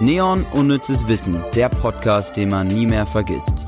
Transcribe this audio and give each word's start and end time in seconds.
Neon 0.00 0.44
Unnützes 0.52 1.06
Wissen, 1.08 1.42
der 1.54 1.70
Podcast, 1.70 2.36
den 2.36 2.50
man 2.50 2.66
nie 2.66 2.84
mehr 2.86 3.06
vergisst. 3.06 3.64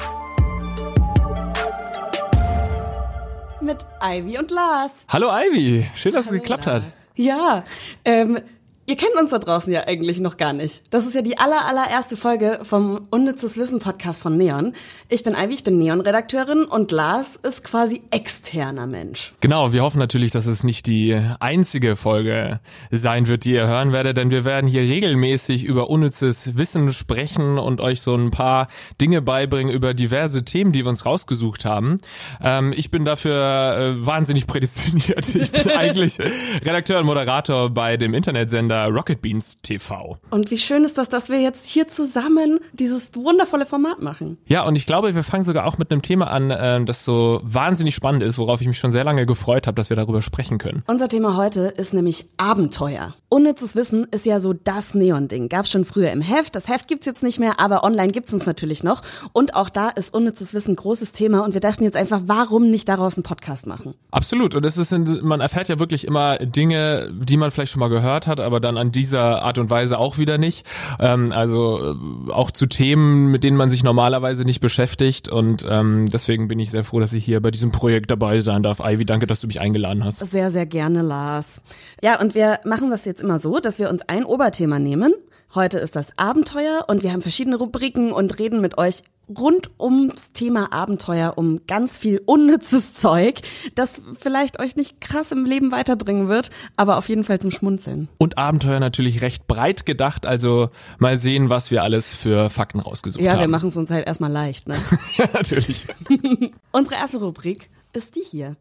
Mit 3.62 3.78
Ivy 4.02 4.38
und 4.38 4.50
Lars. 4.50 4.92
Hallo 5.08 5.28
Ivy, 5.30 5.86
schön, 5.94 6.12
dass 6.12 6.26
Hallo, 6.26 6.36
es 6.36 6.42
geklappt 6.42 6.66
Lars. 6.66 6.84
hat. 6.84 6.92
Ja, 7.16 7.64
ähm, 8.04 8.40
Ihr 8.88 8.96
kennt 8.96 9.16
uns 9.20 9.32
da 9.32 9.38
draußen 9.38 9.70
ja 9.70 9.86
eigentlich 9.86 10.18
noch 10.18 10.38
gar 10.38 10.54
nicht. 10.54 10.84
Das 10.94 11.06
ist 11.06 11.14
ja 11.14 11.20
die 11.20 11.36
aller, 11.36 11.66
allererste 11.66 12.16
Folge 12.16 12.60
vom 12.62 13.06
Unnützes 13.10 13.58
Wissen 13.58 13.80
Podcast 13.80 14.22
von 14.22 14.38
Neon. 14.38 14.72
Ich 15.10 15.22
bin 15.22 15.34
Ivy, 15.34 15.52
ich 15.52 15.62
bin 15.62 15.76
Neon-Redakteurin 15.76 16.64
und 16.64 16.90
Lars 16.90 17.36
ist 17.36 17.64
quasi 17.64 18.00
externer 18.10 18.86
Mensch. 18.86 19.34
Genau, 19.40 19.74
wir 19.74 19.82
hoffen 19.82 19.98
natürlich, 19.98 20.30
dass 20.30 20.46
es 20.46 20.64
nicht 20.64 20.86
die 20.86 21.20
einzige 21.38 21.96
Folge 21.96 22.60
sein 22.90 23.26
wird, 23.26 23.44
die 23.44 23.52
ihr 23.52 23.66
hören 23.66 23.92
werdet, 23.92 24.16
denn 24.16 24.30
wir 24.30 24.46
werden 24.46 24.66
hier 24.66 24.80
regelmäßig 24.80 25.64
über 25.64 25.90
unnützes 25.90 26.56
Wissen 26.56 26.90
sprechen 26.90 27.58
und 27.58 27.82
euch 27.82 28.00
so 28.00 28.14
ein 28.14 28.30
paar 28.30 28.68
Dinge 29.02 29.20
beibringen 29.20 29.70
über 29.70 29.92
diverse 29.92 30.46
Themen, 30.46 30.72
die 30.72 30.86
wir 30.86 30.88
uns 30.88 31.04
rausgesucht 31.04 31.66
haben. 31.66 32.00
Ähm, 32.42 32.72
ich 32.74 32.90
bin 32.90 33.04
dafür 33.04 33.76
äh, 33.76 34.06
wahnsinnig 34.06 34.46
prädestiniert. 34.46 35.28
Ich 35.34 35.52
bin 35.52 35.70
eigentlich 35.76 36.18
Redakteur 36.64 37.00
und 37.00 37.04
Moderator 37.04 37.68
bei 37.68 37.98
dem 37.98 38.14
Internetsender 38.14 38.77
Rocket 38.86 39.22
Beans 39.22 39.58
TV. 39.62 40.18
Und 40.30 40.50
wie 40.50 40.58
schön 40.58 40.84
ist 40.84 40.98
das, 40.98 41.08
dass 41.08 41.28
wir 41.28 41.40
jetzt 41.40 41.66
hier 41.66 41.88
zusammen 41.88 42.60
dieses 42.72 43.14
wundervolle 43.14 43.66
Format 43.66 44.00
machen. 44.02 44.38
Ja, 44.46 44.64
und 44.64 44.76
ich 44.76 44.86
glaube, 44.86 45.14
wir 45.14 45.24
fangen 45.24 45.42
sogar 45.42 45.66
auch 45.66 45.78
mit 45.78 45.90
einem 45.90 46.02
Thema 46.02 46.30
an, 46.30 46.50
äh, 46.50 46.84
das 46.84 47.04
so 47.04 47.40
wahnsinnig 47.42 47.94
spannend 47.94 48.22
ist, 48.22 48.38
worauf 48.38 48.60
ich 48.60 48.66
mich 48.66 48.78
schon 48.78 48.92
sehr 48.92 49.04
lange 49.04 49.26
gefreut 49.26 49.66
habe, 49.66 49.74
dass 49.74 49.90
wir 49.90 49.96
darüber 49.96 50.22
sprechen 50.22 50.58
können. 50.58 50.82
Unser 50.86 51.08
Thema 51.08 51.36
heute 51.36 51.62
ist 51.62 51.94
nämlich 51.94 52.26
Abenteuer. 52.36 53.14
Unnützes 53.30 53.76
Wissen 53.76 54.06
ist 54.10 54.24
ja 54.24 54.40
so 54.40 54.54
das 54.54 54.94
Neon-Ding. 54.94 55.50
Gab's 55.50 55.70
schon 55.70 55.84
früher 55.84 56.10
im 56.12 56.22
Heft. 56.22 56.56
Das 56.56 56.66
Heft 56.68 56.88
gibt's 56.88 57.04
jetzt 57.04 57.22
nicht 57.22 57.38
mehr, 57.38 57.60
aber 57.60 57.84
online 57.84 58.10
gibt's 58.10 58.32
uns 58.32 58.46
natürlich 58.46 58.82
noch. 58.82 59.02
Und 59.32 59.54
auch 59.54 59.68
da 59.68 59.90
ist 59.90 60.14
unnützes 60.14 60.54
Wissen 60.54 60.72
ein 60.72 60.76
großes 60.76 61.12
Thema. 61.12 61.44
Und 61.44 61.52
wir 61.52 61.60
dachten 61.60 61.84
jetzt 61.84 61.96
einfach, 61.96 62.22
warum 62.24 62.70
nicht 62.70 62.88
daraus 62.88 63.16
einen 63.16 63.24
Podcast 63.24 63.66
machen? 63.66 63.94
Absolut. 64.10 64.54
Und 64.54 64.64
es 64.64 64.78
ist, 64.78 64.92
man 65.22 65.40
erfährt 65.40 65.68
ja 65.68 65.78
wirklich 65.78 66.06
immer 66.06 66.38
Dinge, 66.38 67.12
die 67.12 67.36
man 67.36 67.50
vielleicht 67.50 67.72
schon 67.72 67.80
mal 67.80 67.88
gehört 67.88 68.26
hat, 68.26 68.40
aber 68.40 68.60
dann 68.68 68.76
an 68.76 68.92
dieser 68.92 69.42
Art 69.42 69.58
und 69.58 69.70
Weise 69.70 69.98
auch 69.98 70.18
wieder 70.18 70.38
nicht. 70.38 70.66
Ähm, 71.00 71.32
also 71.32 71.94
äh, 72.28 72.32
auch 72.32 72.50
zu 72.50 72.66
Themen, 72.66 73.30
mit 73.30 73.42
denen 73.42 73.56
man 73.56 73.70
sich 73.70 73.82
normalerweise 73.82 74.44
nicht 74.44 74.60
beschäftigt. 74.60 75.28
Und 75.28 75.66
ähm, 75.68 76.06
deswegen 76.10 76.48
bin 76.48 76.60
ich 76.60 76.70
sehr 76.70 76.84
froh, 76.84 77.00
dass 77.00 77.12
ich 77.12 77.24
hier 77.24 77.40
bei 77.40 77.50
diesem 77.50 77.72
Projekt 77.72 78.10
dabei 78.10 78.40
sein 78.40 78.62
darf. 78.62 78.80
Ivy, 78.80 79.04
danke, 79.04 79.26
dass 79.26 79.40
du 79.40 79.46
mich 79.46 79.60
eingeladen 79.60 80.04
hast. 80.04 80.18
Sehr, 80.18 80.50
sehr 80.50 80.66
gerne, 80.66 81.02
Lars. 81.02 81.60
Ja, 82.02 82.20
und 82.20 82.34
wir 82.34 82.60
machen 82.64 82.90
das 82.90 83.04
jetzt 83.04 83.22
immer 83.22 83.38
so, 83.40 83.58
dass 83.58 83.78
wir 83.78 83.90
uns 83.90 84.02
ein 84.08 84.24
Oberthema 84.24 84.78
nehmen. 84.78 85.14
Heute 85.54 85.78
ist 85.78 85.96
das 85.96 86.12
Abenteuer 86.18 86.84
und 86.88 87.02
wir 87.02 87.12
haben 87.12 87.22
verschiedene 87.22 87.56
Rubriken 87.56 88.12
und 88.12 88.38
reden 88.38 88.60
mit 88.60 88.76
euch 88.76 89.02
rund 89.34 89.70
ums 89.80 90.32
Thema 90.32 90.72
Abenteuer 90.72 91.34
um 91.36 91.60
ganz 91.66 91.96
viel 91.96 92.20
unnützes 92.26 92.94
Zeug, 92.96 93.40
das 93.74 94.00
vielleicht 94.20 94.60
euch 94.60 94.76
nicht 94.76 95.00
krass 95.00 95.32
im 95.32 95.46
Leben 95.46 95.72
weiterbringen 95.72 96.28
wird, 96.28 96.50
aber 96.76 96.98
auf 96.98 97.08
jeden 97.08 97.24
Fall 97.24 97.38
zum 97.40 97.50
Schmunzeln. 97.50 98.08
Und 98.18 98.36
Abenteuer 98.36 98.78
natürlich 98.78 99.22
recht 99.22 99.46
breit 99.46 99.86
gedacht, 99.86 100.26
also 100.26 100.68
mal 100.98 101.16
sehen, 101.16 101.48
was 101.48 101.70
wir 101.70 101.82
alles 101.82 102.10
für 102.12 102.50
Fakten 102.50 102.80
rausgesucht 102.80 103.22
Ja, 103.22 103.32
haben. 103.32 103.40
wir 103.40 103.48
machen 103.48 103.70
es 103.70 103.76
uns 103.78 103.90
halt 103.90 104.06
erstmal 104.06 104.30
leicht, 104.32 104.68
ne? 104.68 104.76
ja, 105.16 105.28
natürlich. 105.32 105.86
Unsere 106.72 106.96
erste 106.96 107.18
Rubrik 107.20 107.70
ist 107.94 108.16
die 108.16 108.22
hier. 108.22 108.56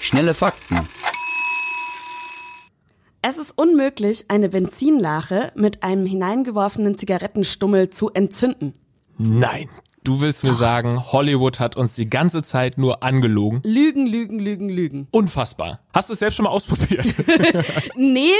Schnelle 0.00 0.34
Fakten. 0.34 0.88
Es 3.22 3.36
ist 3.36 3.52
unmöglich, 3.56 4.24
eine 4.28 4.48
Benzinlache 4.48 5.52
mit 5.54 5.82
einem 5.82 6.06
hineingeworfenen 6.06 6.96
Zigarettenstummel 6.96 7.90
zu 7.90 8.10
entzünden. 8.10 8.74
Nein. 9.18 9.68
Du 10.02 10.22
willst 10.22 10.44
mir 10.44 10.54
sagen, 10.54 11.12
Hollywood 11.12 11.60
hat 11.60 11.76
uns 11.76 11.94
die 11.94 12.08
ganze 12.08 12.42
Zeit 12.42 12.78
nur 12.78 13.02
angelogen? 13.02 13.60
Lügen, 13.64 14.06
lügen, 14.06 14.38
lügen, 14.38 14.70
lügen. 14.70 15.08
Unfassbar. 15.10 15.80
Hast 15.92 16.08
du 16.08 16.14
es 16.14 16.20
selbst 16.20 16.36
schon 16.36 16.44
mal 16.44 16.50
ausprobiert? 16.50 17.06
Nee, 17.96 18.32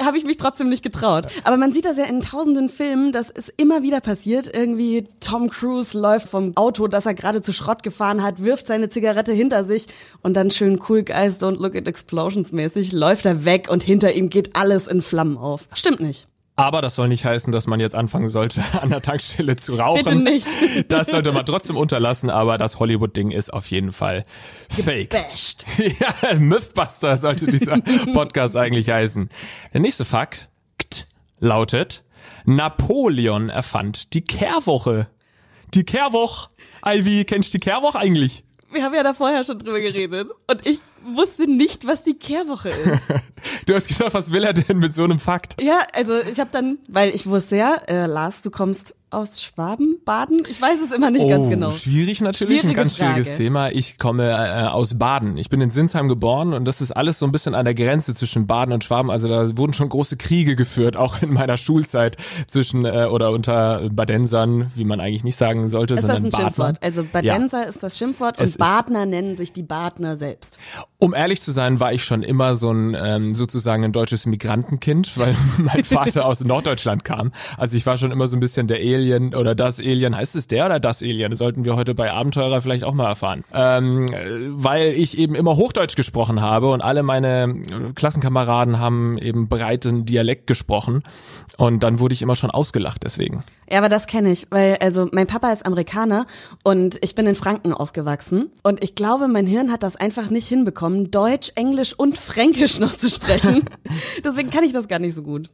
habe 0.00 0.18
ich 0.18 0.24
mich 0.24 0.36
trotzdem 0.38 0.68
nicht 0.68 0.82
getraut. 0.82 1.26
Aber 1.44 1.56
man 1.56 1.72
sieht 1.72 1.84
das 1.84 1.98
ja 1.98 2.04
in 2.04 2.20
tausenden 2.20 2.68
Filmen, 2.68 3.12
dass 3.12 3.30
es 3.30 3.48
immer 3.48 3.82
wieder 3.82 4.00
passiert. 4.00 4.52
Irgendwie 4.52 5.06
Tom 5.20 5.50
Cruise 5.50 5.98
läuft 5.98 6.28
vom 6.28 6.56
Auto, 6.56 6.88
das 6.88 7.06
er 7.06 7.14
gerade 7.14 7.42
zu 7.42 7.52
Schrott 7.52 7.82
gefahren 7.82 8.22
hat, 8.22 8.42
wirft 8.42 8.66
seine 8.66 8.88
Zigarette 8.88 9.32
hinter 9.32 9.64
sich 9.64 9.86
und 10.22 10.34
dann 10.34 10.50
schön 10.50 10.80
cool 10.88 11.04
guys 11.04 11.40
don't 11.40 11.60
look 11.60 11.76
at 11.76 11.86
explosions 11.86 12.52
mäßig 12.52 12.92
läuft 12.92 13.26
er 13.26 13.44
weg 13.44 13.68
und 13.70 13.82
hinter 13.82 14.12
ihm 14.12 14.30
geht 14.30 14.56
alles 14.56 14.88
in 14.88 15.02
Flammen 15.02 15.36
auf. 15.36 15.68
Stimmt 15.74 16.00
nicht. 16.00 16.26
Aber 16.56 16.80
das 16.82 16.94
soll 16.94 17.08
nicht 17.08 17.24
heißen, 17.24 17.52
dass 17.52 17.66
man 17.66 17.80
jetzt 17.80 17.96
anfangen 17.96 18.28
sollte, 18.28 18.62
an 18.80 18.90
der 18.90 19.02
Tankstelle 19.02 19.56
zu 19.56 19.74
rauchen. 19.74 20.04
Bitte 20.04 20.16
nicht. 20.16 20.46
Das 20.88 21.08
sollte 21.08 21.32
man 21.32 21.44
trotzdem 21.46 21.76
unterlassen, 21.76 22.30
aber 22.30 22.58
das 22.58 22.78
Hollywood-Ding 22.78 23.30
ist 23.30 23.52
auf 23.52 23.66
jeden 23.70 23.92
Fall 23.92 24.24
fake. 24.68 25.10
Bashed. 25.10 25.64
Ja, 26.00 26.34
Mythbuster 26.34 27.16
sollte 27.16 27.46
dieser 27.46 27.78
Podcast 28.12 28.56
eigentlich 28.56 28.90
heißen. 28.90 29.28
Der 29.72 29.80
nächste 29.80 30.04
Fakt 30.04 30.48
lautet, 31.40 32.04
Napoleon 32.44 33.48
erfand 33.48 34.14
die 34.14 34.22
Kehrwoche. 34.22 35.08
Die 35.74 35.84
Kehrwoche. 35.84 36.48
Ivy, 36.86 37.24
kennst 37.24 37.52
du 37.52 37.58
die 37.58 37.64
Kehrwoche 37.64 37.98
eigentlich? 37.98 38.44
Wir 38.70 38.82
haben 38.82 38.94
ja 38.94 39.02
da 39.02 39.14
vorher 39.14 39.44
schon 39.44 39.58
drüber 39.58 39.80
geredet 39.80 40.30
und 40.48 40.66
ich 40.66 40.80
wusste 41.14 41.50
nicht, 41.50 41.86
was 41.86 42.02
die 42.02 42.14
Kehrwoche 42.14 42.70
ist. 42.70 43.02
Du 43.66 43.74
hast 43.74 43.88
gedacht, 43.88 44.14
was 44.14 44.30
will 44.32 44.42
er 44.44 44.52
denn 44.54 44.78
mit 44.78 44.94
so 44.94 45.04
einem 45.04 45.18
Fakt? 45.18 45.60
ja, 45.62 45.80
also 45.94 46.18
ich 46.18 46.40
habe 46.40 46.50
dann, 46.52 46.78
weil 46.88 47.14
ich 47.14 47.26
wusste 47.26 47.56
ja, 47.56 47.74
äh, 47.88 48.06
Lars, 48.06 48.40
du 48.42 48.50
kommst 48.50 48.94
aus 49.10 49.42
Schwaben, 49.42 49.98
Baden? 50.04 50.38
Ich 50.50 50.60
weiß 50.60 50.76
es 50.84 50.94
immer 50.94 51.10
nicht 51.10 51.28
ganz 51.28 51.48
genau. 51.48 51.68
Oh, 51.68 51.72
Schwierig 51.72 52.20
natürlich, 52.20 52.60
Schwierige 52.60 52.68
ein 52.68 52.74
ganz 52.74 52.96
schwieriges 52.96 53.28
Frage. 53.28 53.38
Thema. 53.38 53.70
Ich 53.70 53.96
komme 53.98 54.30
äh, 54.30 54.66
aus 54.66 54.98
Baden. 54.98 55.36
Ich 55.36 55.50
bin 55.50 55.60
in 55.60 55.70
Sinsheim 55.70 56.08
geboren 56.08 56.52
und 56.52 56.64
das 56.64 56.80
ist 56.80 56.90
alles 56.90 57.18
so 57.20 57.26
ein 57.26 57.32
bisschen 57.32 57.54
an 57.54 57.64
der 57.64 57.74
Grenze 57.74 58.14
zwischen 58.14 58.46
Baden 58.46 58.72
und 58.72 58.82
Schwaben. 58.82 59.10
Also 59.10 59.28
da 59.28 59.56
wurden 59.56 59.72
schon 59.72 59.88
große 59.88 60.16
Kriege 60.16 60.56
geführt, 60.56 60.96
auch 60.96 61.22
in 61.22 61.32
meiner 61.32 61.56
Schulzeit 61.56 62.16
zwischen 62.50 62.84
äh, 62.86 63.06
oder 63.10 63.30
unter 63.30 63.88
Badensern, 63.90 64.72
wie 64.74 64.84
man 64.84 65.00
eigentlich 65.00 65.22
nicht 65.24 65.36
sagen 65.36 65.68
sollte, 65.68 65.94
Ist 65.94 66.02
das 66.04 66.16
sondern 66.18 66.24
ein 66.26 66.30
Badnern. 66.30 66.46
Schimpfwort? 66.76 66.82
Also 66.82 67.04
Badenser 67.04 67.66
ist 67.68 67.82
das 67.82 67.96
Schimpfwort 67.98 68.34
Es 68.36 68.40
und 68.40 68.46
ist- 68.46 68.58
Badner 68.58 69.06
nennen 69.06 69.36
sich 69.36 69.52
die 69.52 69.62
Badner 69.62 70.16
selbst. 70.16 70.58
Um 71.04 71.12
ehrlich 71.12 71.42
zu 71.42 71.52
sein, 71.52 71.80
war 71.80 71.92
ich 71.92 72.02
schon 72.02 72.22
immer 72.22 72.56
so 72.56 72.72
ein 72.72 72.96
ähm, 72.98 73.34
sozusagen 73.34 73.84
ein 73.84 73.92
deutsches 73.92 74.24
Migrantenkind, 74.24 75.18
weil 75.18 75.36
mein 75.58 75.84
Vater 75.84 76.24
aus 76.24 76.42
Norddeutschland 76.42 77.04
kam. 77.04 77.30
Also 77.58 77.76
ich 77.76 77.84
war 77.84 77.98
schon 77.98 78.10
immer 78.10 78.26
so 78.26 78.38
ein 78.38 78.40
bisschen 78.40 78.68
der 78.68 78.78
Alien 78.78 79.34
oder 79.34 79.54
das 79.54 79.80
Alien. 79.80 80.16
Heißt 80.16 80.34
es 80.34 80.46
der 80.46 80.64
oder 80.64 80.80
das 80.80 81.02
Alien? 81.02 81.28
Das 81.28 81.40
sollten 81.40 81.66
wir 81.66 81.76
heute 81.76 81.94
bei 81.94 82.10
Abenteurer 82.10 82.62
vielleicht 82.62 82.84
auch 82.84 82.94
mal 82.94 83.06
erfahren. 83.06 83.44
Ähm, 83.52 84.14
äh, 84.14 84.14
weil 84.48 84.92
ich 84.92 85.18
eben 85.18 85.34
immer 85.34 85.56
Hochdeutsch 85.56 85.94
gesprochen 85.94 86.40
habe 86.40 86.70
und 86.70 86.80
alle 86.80 87.02
meine 87.02 87.52
äh, 87.52 87.92
Klassenkameraden 87.94 88.78
haben 88.78 89.18
eben 89.18 89.46
breiten 89.46 90.06
Dialekt 90.06 90.46
gesprochen. 90.46 91.02
Und 91.58 91.82
dann 91.82 91.98
wurde 91.98 92.14
ich 92.14 92.22
immer 92.22 92.34
schon 92.34 92.50
ausgelacht 92.50 93.04
deswegen. 93.04 93.44
Ja, 93.70 93.78
aber 93.78 93.88
das 93.88 94.06
kenne 94.06 94.30
ich, 94.30 94.46
weil 94.50 94.76
also 94.80 95.08
mein 95.12 95.26
Papa 95.26 95.50
ist 95.50 95.64
Amerikaner 95.64 96.26
und 96.62 96.98
ich 97.02 97.14
bin 97.14 97.26
in 97.26 97.34
Franken 97.34 97.72
aufgewachsen 97.72 98.50
und 98.62 98.84
ich 98.84 98.94
glaube, 98.94 99.26
mein 99.26 99.46
Hirn 99.46 99.72
hat 99.72 99.82
das 99.82 99.96
einfach 99.96 100.30
nicht 100.30 100.46
hinbekommen, 100.46 100.93
Deutsch, 101.10 101.52
Englisch 101.54 101.92
und 101.92 102.16
Fränkisch 102.18 102.78
noch 102.78 102.94
zu 102.94 103.10
sprechen. 103.10 103.64
Deswegen 104.24 104.50
kann 104.50 104.64
ich 104.64 104.72
das 104.72 104.88
gar 104.88 104.98
nicht 104.98 105.14
so 105.14 105.22
gut. 105.22 105.50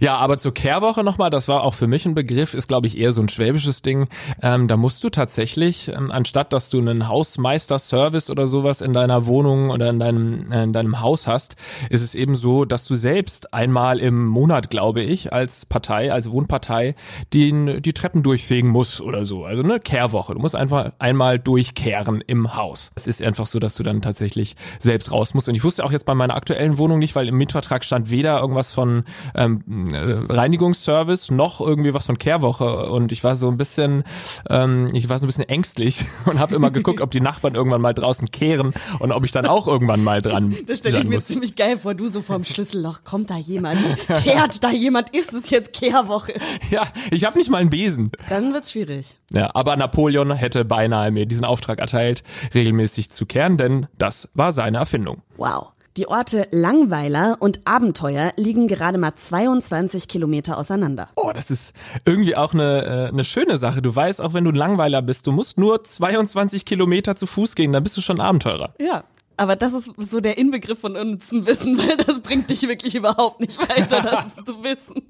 Ja, 0.00 0.16
aber 0.16 0.38
zur 0.38 0.52
Kehrwoche 0.52 1.04
nochmal, 1.04 1.30
das 1.30 1.48
war 1.48 1.62
auch 1.64 1.74
für 1.74 1.86
mich 1.86 2.06
ein 2.06 2.14
Begriff, 2.14 2.54
ist 2.54 2.68
glaube 2.68 2.86
ich 2.86 2.98
eher 2.98 3.12
so 3.12 3.22
ein 3.22 3.28
schwäbisches 3.28 3.82
Ding. 3.82 4.08
Ähm, 4.40 4.68
da 4.68 4.76
musst 4.76 5.02
du 5.04 5.10
tatsächlich, 5.10 5.88
ähm, 5.88 6.10
anstatt 6.10 6.52
dass 6.52 6.68
du 6.68 6.78
einen 6.78 7.08
Hausmeister-Service 7.08 8.30
oder 8.30 8.46
sowas 8.46 8.80
in 8.80 8.92
deiner 8.92 9.26
Wohnung 9.26 9.70
oder 9.70 9.90
in 9.90 9.98
deinem, 9.98 10.50
äh, 10.52 10.64
in 10.64 10.72
deinem 10.72 11.00
Haus 11.00 11.26
hast, 11.26 11.56
ist 11.90 12.02
es 12.02 12.14
eben 12.14 12.34
so, 12.34 12.64
dass 12.64 12.86
du 12.86 12.94
selbst 12.94 13.54
einmal 13.54 13.98
im 13.98 14.26
Monat, 14.26 14.70
glaube 14.70 15.02
ich, 15.02 15.32
als 15.32 15.66
Partei, 15.66 16.12
als 16.12 16.30
Wohnpartei, 16.30 16.94
die, 17.32 17.80
die 17.80 17.92
Treppen 17.92 18.22
durchfegen 18.22 18.70
musst 18.70 19.00
oder 19.00 19.24
so. 19.24 19.44
Also 19.44 19.62
eine 19.62 19.80
Kehrwoche. 19.80 20.34
Du 20.34 20.40
musst 20.40 20.56
einfach 20.56 20.92
einmal 20.98 21.38
durchkehren 21.38 22.22
im 22.26 22.56
Haus. 22.56 22.92
Es 22.94 23.06
ist 23.06 23.22
einfach 23.22 23.46
so, 23.46 23.58
dass 23.58 23.74
du 23.74 23.82
dann 23.82 24.02
tatsächlich 24.02 24.56
selbst 24.78 25.12
raus 25.12 25.34
musst. 25.34 25.48
Und 25.48 25.54
ich 25.54 25.64
wusste 25.64 25.84
auch 25.84 25.92
jetzt 25.92 26.06
bei 26.06 26.14
meiner 26.14 26.34
aktuellen 26.34 26.78
Wohnung 26.78 26.98
nicht, 26.98 27.14
weil 27.14 27.28
im 27.28 27.36
Mietvertrag 27.36 27.84
stand 27.84 28.10
weder 28.10 28.40
irgendwas 28.40 28.72
von 28.72 29.04
ähm, 29.34 29.52
äh, 29.60 29.61
Reinigungsservice 29.66 31.30
noch 31.30 31.60
irgendwie 31.60 31.94
was 31.94 32.06
von 32.06 32.18
Kehrwoche. 32.18 32.90
Und 32.90 33.12
ich 33.12 33.24
war 33.24 33.36
so 33.36 33.48
ein 33.48 33.56
bisschen, 33.56 34.04
ähm, 34.48 34.88
ich 34.92 35.08
war 35.08 35.18
so 35.18 35.26
ein 35.26 35.28
bisschen 35.28 35.48
ängstlich 35.48 36.04
und 36.26 36.38
habe 36.38 36.54
immer 36.54 36.70
geguckt, 36.70 37.00
ob 37.00 37.10
die 37.10 37.20
Nachbarn 37.20 37.54
irgendwann 37.54 37.80
mal 37.80 37.94
draußen 37.94 38.30
kehren 38.30 38.72
und 38.98 39.12
ob 39.12 39.24
ich 39.24 39.32
dann 39.32 39.46
auch 39.46 39.66
irgendwann 39.66 40.02
mal 40.04 40.22
dran 40.22 40.54
Das 40.66 40.78
stelle 40.78 40.98
ich 40.98 41.04
mir 41.04 41.16
muss. 41.16 41.26
ziemlich 41.26 41.56
geil 41.56 41.78
vor, 41.78 41.94
du 41.94 42.08
so 42.08 42.22
vorm 42.22 42.44
Schlüsselloch, 42.44 43.04
kommt 43.04 43.30
da 43.30 43.36
jemand, 43.36 43.80
kehrt 44.22 44.62
da 44.62 44.70
jemand, 44.70 45.14
ist 45.14 45.32
es 45.32 45.50
jetzt 45.50 45.72
Kehrwoche? 45.72 46.34
Ja, 46.70 46.84
ich 47.10 47.24
habe 47.24 47.38
nicht 47.38 47.50
mal 47.50 47.58
einen 47.58 47.70
Besen. 47.70 48.12
Dann 48.28 48.52
wird's 48.52 48.72
schwierig. 48.72 49.18
Ja, 49.32 49.50
aber 49.54 49.76
Napoleon 49.76 50.32
hätte 50.32 50.64
beinahe 50.64 51.10
mir 51.10 51.26
diesen 51.26 51.44
Auftrag 51.44 51.78
erteilt, 51.78 52.22
regelmäßig 52.54 53.10
zu 53.10 53.26
kehren, 53.26 53.56
denn 53.56 53.86
das 53.98 54.28
war 54.34 54.52
seine 54.52 54.78
Erfindung. 54.78 55.22
Wow. 55.36 55.72
Die 55.98 56.08
Orte 56.08 56.48
Langweiler 56.52 57.36
und 57.40 57.60
Abenteuer 57.66 58.32
liegen 58.36 58.66
gerade 58.66 58.96
mal 58.96 59.14
22 59.14 60.08
Kilometer 60.08 60.56
auseinander. 60.56 61.10
Oh, 61.16 61.32
das 61.34 61.50
ist 61.50 61.74
irgendwie 62.06 62.34
auch 62.34 62.54
eine, 62.54 62.84
äh, 62.86 63.08
eine 63.08 63.24
schöne 63.24 63.58
Sache. 63.58 63.82
Du 63.82 63.94
weißt, 63.94 64.22
auch 64.22 64.32
wenn 64.32 64.44
du 64.44 64.52
ein 64.52 64.56
Langweiler 64.56 65.02
bist, 65.02 65.26
du 65.26 65.32
musst 65.32 65.58
nur 65.58 65.84
22 65.84 66.64
Kilometer 66.64 67.14
zu 67.14 67.26
Fuß 67.26 67.54
gehen, 67.54 67.74
dann 67.74 67.82
bist 67.82 67.94
du 67.98 68.00
schon 68.00 68.20
Abenteurer. 68.20 68.74
Ja. 68.80 69.04
Aber 69.36 69.54
das 69.54 69.74
ist 69.74 69.92
so 69.98 70.20
der 70.20 70.38
Inbegriff 70.38 70.80
von 70.80 70.96
unnützem 70.96 71.46
Wissen, 71.46 71.76
weil 71.76 71.96
das 71.98 72.20
bringt 72.20 72.48
dich 72.48 72.62
wirklich 72.62 72.94
überhaupt 72.94 73.40
nicht 73.40 73.58
weiter, 73.58 74.00
das 74.36 74.44
zu 74.46 74.62
wissen. 74.62 75.02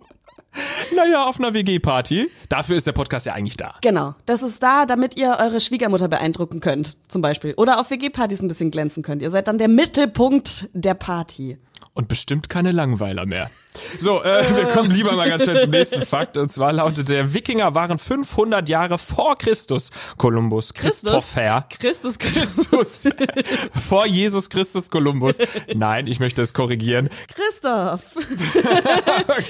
Naja, 0.97 1.25
auf 1.25 1.39
einer 1.39 1.55
WG-Party. 1.55 2.31
Dafür 2.49 2.77
ist 2.77 2.87
der 2.87 2.93
Podcast 2.93 3.27
ja 3.27 3.33
eigentlich 3.33 3.57
da. 3.57 3.75
Genau. 3.81 4.15
Das 4.27 4.43
ist 4.43 4.63
da, 4.63 4.87
damit 4.87 5.17
ihr 5.17 5.37
eure 5.41 5.61
Schwiegermutter 5.61 6.09
beeindrucken 6.09 6.61
könnt, 6.61 6.97
zum 7.09 7.23
Beispiel. 7.23 7.55
Oder 7.57 7.81
auf 7.81 7.91
WG-Partys 7.91 8.43
ein 8.43 8.49
bisschen 8.49 8.71
glänzen 8.71 9.03
könnt. 9.03 9.23
Ihr 9.23 9.31
seid 9.31 9.49
dann 9.49 9.59
der 9.59 9.69
Mittelpunkt 9.69 10.69
der 10.73 10.95
Party. 10.95 11.59
Und 11.95 12.09
bestimmt 12.09 12.49
keine 12.49 12.73
Langweiler 12.73 13.27
mehr. 13.27 13.51
So, 13.99 14.23
äh, 14.23 14.45
wir 14.57 14.65
kommen 14.67 14.91
lieber 14.91 15.13
mal 15.13 15.29
ganz 15.29 15.45
schnell 15.45 15.63
zum 15.63 15.71
nächsten 15.71 16.03
Fakt. 16.03 16.37
Und 16.37 16.51
zwar 16.51 16.73
lautet 16.73 17.09
der 17.09 17.35
Wikinger 17.35 17.75
waren 17.75 17.99
500 17.99 18.69
Jahre 18.69 18.99
vor 18.99 19.37
Christus 19.37 19.91
Kolumbus. 20.17 20.75
Christopher. 20.75 21.67
Christus, 21.79 22.19
Christus. 22.19 23.09
vor 23.89 24.07
Jesus 24.07 24.49
Christus 24.49 24.91
Kolumbus. 24.91 25.39
Nein, 25.75 26.07
ich 26.07 26.21
möchte 26.21 26.43
es 26.43 26.55
korrigieren. 26.55 27.09
Christoph. 27.35 28.03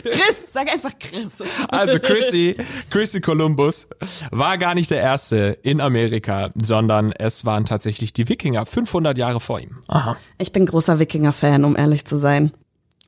Chris, 0.03 0.47
sag 0.49 0.73
einfach 0.73 0.93
Chris. 0.99 1.43
Also 1.69 1.99
Chrissy, 1.99 2.57
Chrissy 2.91 3.21
Columbus 3.21 3.87
war 4.31 4.59
gar 4.59 4.75
nicht 4.75 4.91
der 4.91 5.01
Erste 5.01 5.59
in 5.63 5.81
Amerika, 5.81 6.51
sondern 6.61 7.13
es 7.13 7.45
waren 7.45 7.67
tatsächlich 7.67 8.13
die 8.13 8.29
Wikinger 8.29 8.67
500 8.67 9.17
Jahre 9.19 9.41
vor 9.41 9.61
ihm. 9.61 9.79
Aha. 9.89 10.17
Ich 10.39 10.53
bin 10.53 10.67
großer 10.67 10.99
Wikinger-Fan, 10.99 11.65
um 11.65 11.77
ehrlich 11.77 12.05
zu 12.05 12.17
sein. 12.19 12.32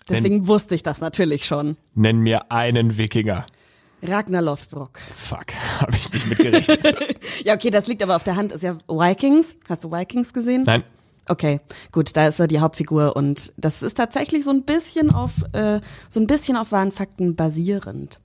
Deswegen 0.09 0.37
Nenn, 0.37 0.49
wusste 0.49 0.75
ich 0.75 0.83
das 0.83 1.01
natürlich 1.01 1.47
schon. 1.47 1.77
Nenn 1.95 2.21
mir 2.21 2.51
einen 2.53 2.99
Wikinger. 2.99 3.47
Ragnar 4.03 4.43
Lothbrok. 4.43 4.99
Fuck, 4.99 5.55
habe 5.81 5.97
ich 5.97 6.13
nicht 6.13 6.27
mitgerechnet. 6.27 7.17
ja, 7.45 7.55
okay, 7.55 7.71
das 7.71 7.87
liegt 7.87 8.03
aber 8.03 8.17
auf 8.17 8.25
der 8.25 8.37
Hand. 8.37 8.53
Ist 8.53 8.63
ja 8.63 8.77
Vikings. 8.87 9.57
Hast 9.69 9.85
du 9.85 9.91
Vikings 9.91 10.33
gesehen? 10.33 10.65
Nein. 10.67 10.83
Okay, 11.27 11.61
gut, 11.91 12.15
da 12.17 12.27
ist 12.29 12.39
er 12.39 12.49
die 12.49 12.61
Hauptfigur 12.61 13.17
und 13.17 13.55
das 13.57 13.83
ist 13.83 13.97
tatsächlich 13.97 14.45
so 14.45 14.51
ein 14.51 14.65
bisschen 14.65 15.11
auf 15.11 15.33
äh, 15.53 15.81
so 16.11 16.21
ein 16.21 16.27
bisschen 16.27 16.55
auf 16.57 16.71
wahren 16.71 16.93
Fakten 16.93 17.35
basierend. 17.35 18.21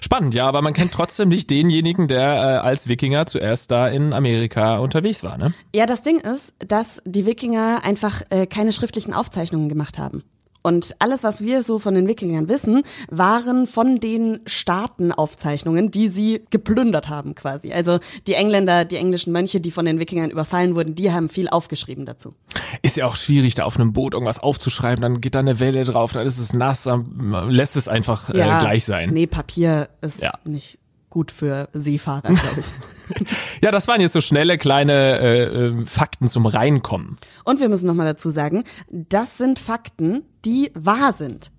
Spannend, 0.00 0.34
ja, 0.34 0.46
aber 0.46 0.62
man 0.62 0.72
kennt 0.72 0.92
trotzdem 0.92 1.28
nicht 1.28 1.48
denjenigen, 1.50 2.08
der 2.08 2.20
äh, 2.20 2.38
als 2.58 2.88
Wikinger 2.88 3.26
zuerst 3.26 3.70
da 3.70 3.88
in 3.88 4.12
Amerika 4.12 4.78
unterwegs 4.78 5.22
war, 5.22 5.38
ne? 5.38 5.54
Ja, 5.74 5.86
das 5.86 6.02
Ding 6.02 6.18
ist, 6.18 6.52
dass 6.58 7.00
die 7.04 7.24
Wikinger 7.24 7.82
einfach 7.84 8.22
äh, 8.30 8.46
keine 8.46 8.72
schriftlichen 8.72 9.14
Aufzeichnungen 9.14 9.68
gemacht 9.68 9.98
haben. 9.98 10.24
Und 10.62 10.94
alles, 11.00 11.24
was 11.24 11.42
wir 11.42 11.62
so 11.62 11.78
von 11.78 11.94
den 11.94 12.06
Wikingern 12.08 12.48
wissen, 12.48 12.82
waren 13.10 13.66
von 13.66 14.00
den 14.00 14.40
Staatenaufzeichnungen, 14.46 15.90
die 15.90 16.08
sie 16.08 16.44
geplündert 16.50 17.08
haben 17.08 17.34
quasi. 17.34 17.72
Also 17.72 17.98
die 18.26 18.34
Engländer, 18.34 18.84
die 18.84 18.96
englischen 18.96 19.32
Mönche, 19.32 19.60
die 19.60 19.70
von 19.70 19.84
den 19.84 19.98
Wikingern 19.98 20.30
überfallen 20.30 20.74
wurden, 20.74 20.94
die 20.94 21.12
haben 21.12 21.28
viel 21.28 21.48
aufgeschrieben 21.48 22.06
dazu. 22.06 22.34
Ist 22.82 22.96
ja 22.96 23.06
auch 23.06 23.16
schwierig, 23.16 23.54
da 23.54 23.64
auf 23.64 23.78
einem 23.78 23.92
Boot 23.92 24.14
irgendwas 24.14 24.38
aufzuschreiben, 24.38 25.02
dann 25.02 25.20
geht 25.20 25.34
da 25.34 25.40
eine 25.40 25.60
Welle 25.60 25.84
drauf, 25.84 26.12
dann 26.12 26.26
ist 26.26 26.38
es 26.38 26.52
nass, 26.52 26.84
dann 26.84 27.50
lässt 27.50 27.76
es 27.76 27.88
einfach 27.88 28.30
äh, 28.30 28.38
ja, 28.38 28.60
gleich 28.60 28.84
sein. 28.84 29.10
Nee, 29.10 29.26
Papier 29.26 29.88
ist 30.00 30.22
ja. 30.22 30.32
nicht 30.44 30.78
gut 31.12 31.30
für 31.30 31.68
Seefahrer, 31.74 32.22
glaube 32.32 32.58
ich. 32.58 33.28
ja, 33.62 33.70
das 33.70 33.86
waren 33.86 34.00
jetzt 34.00 34.14
so 34.14 34.22
schnelle 34.22 34.56
kleine 34.56 35.20
äh, 35.20 35.42
äh, 35.42 35.86
Fakten 35.86 36.26
zum 36.26 36.46
Reinkommen. 36.46 37.16
Und 37.44 37.60
wir 37.60 37.68
müssen 37.68 37.86
nochmal 37.86 38.06
dazu 38.06 38.30
sagen, 38.30 38.64
das 38.90 39.36
sind 39.36 39.58
Fakten, 39.58 40.24
die 40.44 40.72
wahr 40.74 41.12
sind. 41.12 41.52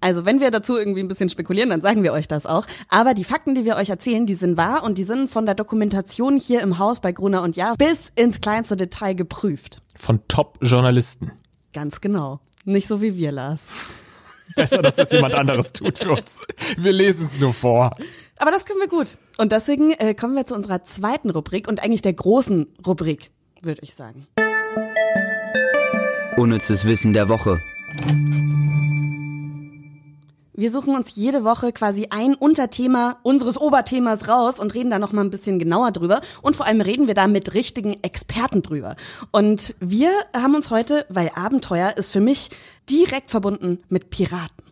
Also 0.00 0.26
wenn 0.26 0.40
wir 0.40 0.50
dazu 0.50 0.76
irgendwie 0.76 1.00
ein 1.00 1.08
bisschen 1.08 1.30
spekulieren, 1.30 1.70
dann 1.70 1.80
sagen 1.80 2.02
wir 2.02 2.12
euch 2.12 2.28
das 2.28 2.46
auch. 2.46 2.66
Aber 2.88 3.14
die 3.14 3.24
Fakten, 3.24 3.54
die 3.54 3.64
wir 3.64 3.76
euch 3.76 3.88
erzählen, 3.88 4.26
die 4.26 4.34
sind 4.34 4.56
wahr 4.58 4.84
und 4.84 4.98
die 4.98 5.04
sind 5.04 5.30
von 5.30 5.46
der 5.46 5.54
Dokumentation 5.54 6.38
hier 6.38 6.60
im 6.60 6.78
Haus 6.78 7.00
bei 7.00 7.10
Gruner 7.10 7.42
und 7.42 7.56
Jahr 7.56 7.76
bis 7.76 8.12
ins 8.14 8.40
kleinste 8.40 8.76
Detail 8.76 9.14
geprüft. 9.14 9.82
Von 9.96 10.20
Top-Journalisten. 10.28 11.32
Ganz 11.72 12.00
genau. 12.00 12.40
Nicht 12.64 12.86
so 12.86 13.00
wie 13.00 13.16
wir, 13.16 13.32
Lars. 13.32 13.64
Besser, 14.54 14.82
dass 14.82 14.96
das 14.96 15.10
jemand 15.12 15.34
anderes 15.34 15.72
tut 15.72 15.98
für 15.98 16.12
uns. 16.12 16.42
Wir 16.76 16.92
lesen 16.92 17.26
es 17.26 17.40
nur 17.40 17.52
vor. 17.52 17.90
Aber 18.38 18.50
das 18.50 18.66
können 18.66 18.80
wir 18.80 18.88
gut. 18.88 19.18
Und 19.36 19.52
deswegen 19.52 19.90
äh, 19.92 20.14
kommen 20.14 20.36
wir 20.36 20.46
zu 20.46 20.54
unserer 20.54 20.84
zweiten 20.84 21.30
Rubrik 21.30 21.68
und 21.68 21.82
eigentlich 21.82 22.02
der 22.02 22.12
großen 22.12 22.66
Rubrik, 22.86 23.30
würde 23.62 23.82
ich 23.82 23.94
sagen. 23.94 24.26
Unnützes 26.36 26.84
Wissen 26.84 27.12
der 27.12 27.28
Woche. 27.28 27.60
Wir 30.52 30.72
suchen 30.72 30.96
uns 30.96 31.14
jede 31.14 31.44
Woche 31.44 31.72
quasi 31.72 32.08
ein 32.10 32.34
Unterthema 32.34 33.18
unseres 33.22 33.60
Oberthemas 33.60 34.26
raus 34.28 34.58
und 34.58 34.74
reden 34.74 34.90
da 34.90 34.98
noch 34.98 35.12
mal 35.12 35.22
ein 35.22 35.30
bisschen 35.30 35.58
genauer 35.58 35.92
drüber. 35.92 36.20
Und 36.42 36.56
vor 36.56 36.66
allem 36.66 36.80
reden 36.80 37.06
wir 37.06 37.14
da 37.14 37.28
mit 37.28 37.54
richtigen 37.54 37.96
Experten 38.02 38.62
drüber. 38.62 38.96
Und 39.30 39.74
wir 39.80 40.10
haben 40.34 40.56
uns 40.56 40.70
heute, 40.70 41.06
weil 41.08 41.30
Abenteuer 41.34 41.96
ist 41.96 42.12
für 42.12 42.20
mich 42.20 42.50
direkt 42.88 43.30
verbunden 43.30 43.78
mit 43.88 44.10
Piraten. 44.10 44.67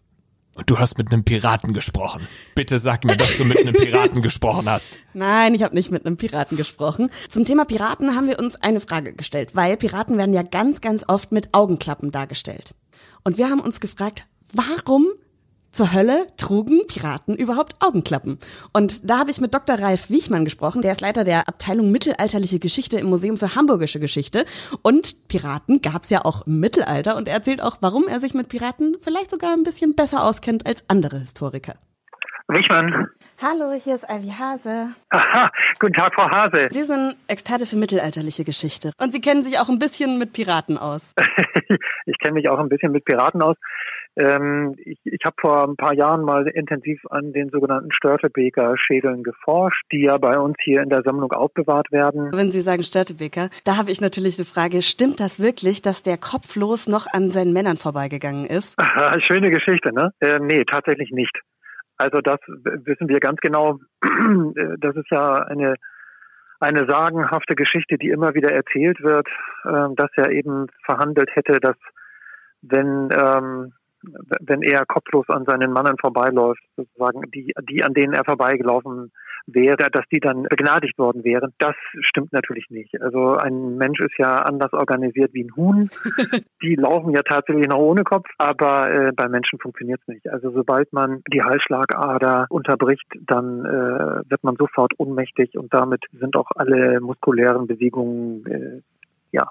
Und 0.56 0.70
du 0.70 0.79
hast 0.79 0.97
mit 0.97 1.12
einem 1.12 1.23
Piraten 1.23 1.75
gesprochen. 1.75 2.26
Bitte 2.55 2.79
sag 2.79 3.05
mir, 3.05 3.17
dass 3.17 3.37
du 3.37 3.44
mit 3.44 3.58
einem 3.58 3.75
Piraten 3.75 4.23
gesprochen 4.23 4.69
hast. 4.69 4.99
Nein, 5.12 5.55
ich 5.55 5.62
habe 5.62 5.75
nicht 5.75 5.91
mit 5.91 6.06
einem 6.06 6.17
Piraten 6.17 6.56
gesprochen. 6.56 7.11
Zum 7.29 7.44
Thema 7.44 7.67
Piraten 7.67 8.17
haben 8.17 8.26
wir 8.26 8.38
uns 8.38 8.56
eine 8.56 8.81
Frage 8.81 9.12
gestellt, 9.12 9.50
weil 9.55 9.76
Piraten 9.76 10.17
werden 10.17 10.35
ja 10.35 10.43
ganz, 10.43 10.81
ganz 10.81 11.05
oft 11.06 11.31
mit 11.31 11.53
Augenklappen 11.53 12.11
dargestellt. 12.11 12.75
Und 13.23 13.37
wir 13.37 13.50
haben 13.50 13.61
uns 13.61 13.81
gefragt, 13.81 14.26
warum 14.53 15.06
zur 15.76 15.93
Hölle 15.93 16.26
trugen 16.38 16.87
Piraten 16.87 17.37
überhaupt 17.37 17.75
Augenklappen? 17.81 18.38
Und 18.73 19.08
da 19.08 19.19
habe 19.19 19.31
ich 19.31 19.43
mit 19.43 19.55
Dr. 19.55 19.78
Ralf 19.78 20.08
Wiechmann 20.08 20.44
gesprochen, 20.44 20.81
der 20.81 20.93
ist 20.93 21.02
Leiter 21.02 21.23
der 21.23 21.49
Abteilung 21.49 21.93
Mittelalterliche 21.93 22.58
Geschichte 22.58 22.99
im 22.99 23.08
Museum 23.08 23.37
für 23.37 23.55
Hamburgische 23.55 24.00
Geschichte. 24.00 24.46
Und 24.82 25.28
Piraten 25.28 25.82
gab 25.82 26.05
es 26.05 26.11
ja 26.11 26.25
auch 26.25 26.46
im 26.46 26.61
Mittelalter 26.61 27.17
und 27.17 27.28
er 27.28 27.34
erzählt 27.34 27.62
auch, 27.62 27.76
warum 27.82 28.08
er 28.08 28.20
sich 28.20 28.32
mit 28.32 28.49
Piraten 28.49 28.96
vielleicht 29.00 29.31
sogar 29.31 29.52
ein 29.52 29.64
bisschen 29.64 29.94
besser 29.94 30.25
auskennt 30.25 30.67
als 30.67 30.88
andere 30.88 31.19
Historiker. 31.19 31.75
Wichmann. 32.49 33.08
Hallo, 33.43 33.73
hier 33.73 33.96
ist 33.96 34.06
Ivy 34.08 34.31
Hase. 34.31 34.90
Aha, 35.11 35.50
guten 35.81 35.94
Tag, 35.94 36.14
Frau 36.14 36.31
Hase. 36.31 36.69
Sie 36.70 36.84
sind 36.84 37.17
Experte 37.26 37.67
für 37.67 37.76
mittelalterliche 37.76 38.44
Geschichte. 38.44 38.93
Und 38.99 39.12
Sie 39.12 39.20
kennen 39.20 39.43
sich 39.43 39.58
auch 39.58 39.69
ein 39.69 39.81
bisschen 39.81 40.17
mit 40.17 40.32
Piraten 40.32 40.78
aus. 40.78 41.12
ich 42.06 42.19
kenne 42.20 42.34
mich 42.34 42.49
auch 42.49 42.58
ein 42.61 42.69
bisschen 42.69 42.93
mit 42.93 43.05
Piraten 43.05 43.43
aus. 43.43 43.56
Ähm, 44.17 44.75
ich 44.79 44.99
ich 45.05 45.21
habe 45.25 45.37
vor 45.39 45.69
ein 45.69 45.77
paar 45.77 45.95
Jahren 45.95 46.23
mal 46.23 46.47
intensiv 46.49 47.00
an 47.11 47.33
den 47.33 47.50
sogenannten 47.50 47.93
Störtebeker 47.93 48.75
Schädeln 48.79 49.23
geforscht, 49.23 49.85
die 49.93 50.05
ja 50.05 50.17
bei 50.17 50.38
uns 50.38 50.57
hier 50.62 50.83
in 50.83 50.88
der 50.88 51.02
Sammlung 51.02 51.33
aufbewahrt 51.33 51.93
werden. 51.93 52.31
Wenn 52.33 52.50
Sie 52.50 52.62
sagen 52.62 52.83
Störtebeker, 52.83 53.50
da 53.64 53.76
habe 53.76 53.90
ich 53.90 54.00
natürlich 54.00 54.38
eine 54.38 54.47
Frage. 54.47 54.81
Stimmt 54.81 55.21
das 55.21 55.40
wirklich, 55.40 55.83
dass 55.83 56.02
der 56.02 56.17
kopflos 56.17 56.87
noch 56.87 57.07
an 57.12 57.31
seinen 57.31 57.52
Männern 57.52 57.76
vorbeigegangen 57.76 58.47
ist? 58.47 58.76
Schöne 59.26 59.50
Geschichte, 59.50 59.93
ne? 59.93 60.12
Äh, 60.21 60.38
nee, 60.38 60.64
tatsächlich 60.64 61.11
nicht. 61.11 61.38
Also 61.99 62.21
das 62.21 62.38
wissen 62.47 63.09
wir 63.09 63.21
ganz 63.21 63.40
genau. 63.40 63.79
Das 64.79 64.97
ist 64.97 65.11
ja 65.11 65.35
eine 65.35 65.75
eine 66.59 66.87
sagenhafte 66.88 67.55
Geschichte, 67.55 67.99
die 67.99 68.09
immer 68.09 68.35
wieder 68.35 68.50
erzählt 68.50 69.02
wird, 69.02 69.29
äh, 69.64 69.95
dass 69.95 70.11
er 70.17 70.31
eben 70.31 70.69
verhandelt 70.85 71.29
hätte, 71.35 71.61
dass 71.61 71.76
wenn 72.62 73.11
ähm, 73.12 73.73
wenn 74.41 74.63
er 74.63 74.85
kopflos 74.87 75.29
an 75.29 75.45
seinen 75.45 75.73
Mannen 75.73 75.97
vorbeiläuft, 75.99 76.63
sozusagen 76.77 77.23
die, 77.31 77.53
die 77.69 77.85
an 77.85 77.95
denen 77.95 78.15
er 78.15 78.25
vorbeigelaufen 78.25 79.13
wäre, 79.47 79.77
dass 79.93 80.05
die 80.13 80.21
dann 80.21 80.45
begnadigt 80.45 80.99
worden 80.99 81.25
wären. 81.25 81.53
Das 81.59 81.75
stimmt 82.01 82.33
natürlich 82.33 82.69
nicht. 82.71 83.01
Also 83.01 83.37
ein 83.37 83.77
Mensch 83.77 84.01
ist 84.01 84.19
ja 84.19 84.43
anders 84.43 84.73
organisiert 84.73 85.33
wie 85.35 85.45
ein 85.45 85.57
Huhn. 85.57 85.89
die 86.63 86.75
laufen 86.75 87.13
ja 87.13 87.23
tatsächlich 87.23 87.69
noch 87.69 87.79
ohne 87.79 88.03
Kopf, 88.03 88.29
aber 88.39 88.91
äh, 88.91 89.13
bei 89.13 89.29
Menschen 89.29 89.59
funktioniert 89.59 90.01
es 90.03 90.09
nicht. 90.09 90.29
Also 90.29 90.51
sobald 90.51 90.93
man 90.93 91.23
die 91.33 91.43
Halsschlagader 91.43 92.47
unterbricht, 92.49 93.07
dann 93.21 93.65
äh, 93.65 94.31
wird 94.31 94.43
man 94.43 94.57
sofort 94.57 94.93
ohnmächtig 94.99 95.57
und 95.57 95.73
damit 95.73 96.05
sind 96.19 96.37
auch 96.37 96.51
alle 96.57 97.01
muskulären 97.01 97.67
Bewegungen 97.67 98.47
äh, 98.47 98.81
ja 99.31 99.51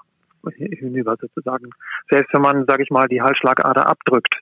hinüber 0.52 1.16
sozusagen. 1.20 1.72
Selbst 2.10 2.34
wenn 2.34 2.42
man, 2.42 2.66
sage 2.68 2.84
ich 2.84 2.92
mal, 2.92 3.08
die 3.08 3.22
Halsschlagader 3.22 3.88
abdrückt, 3.88 4.36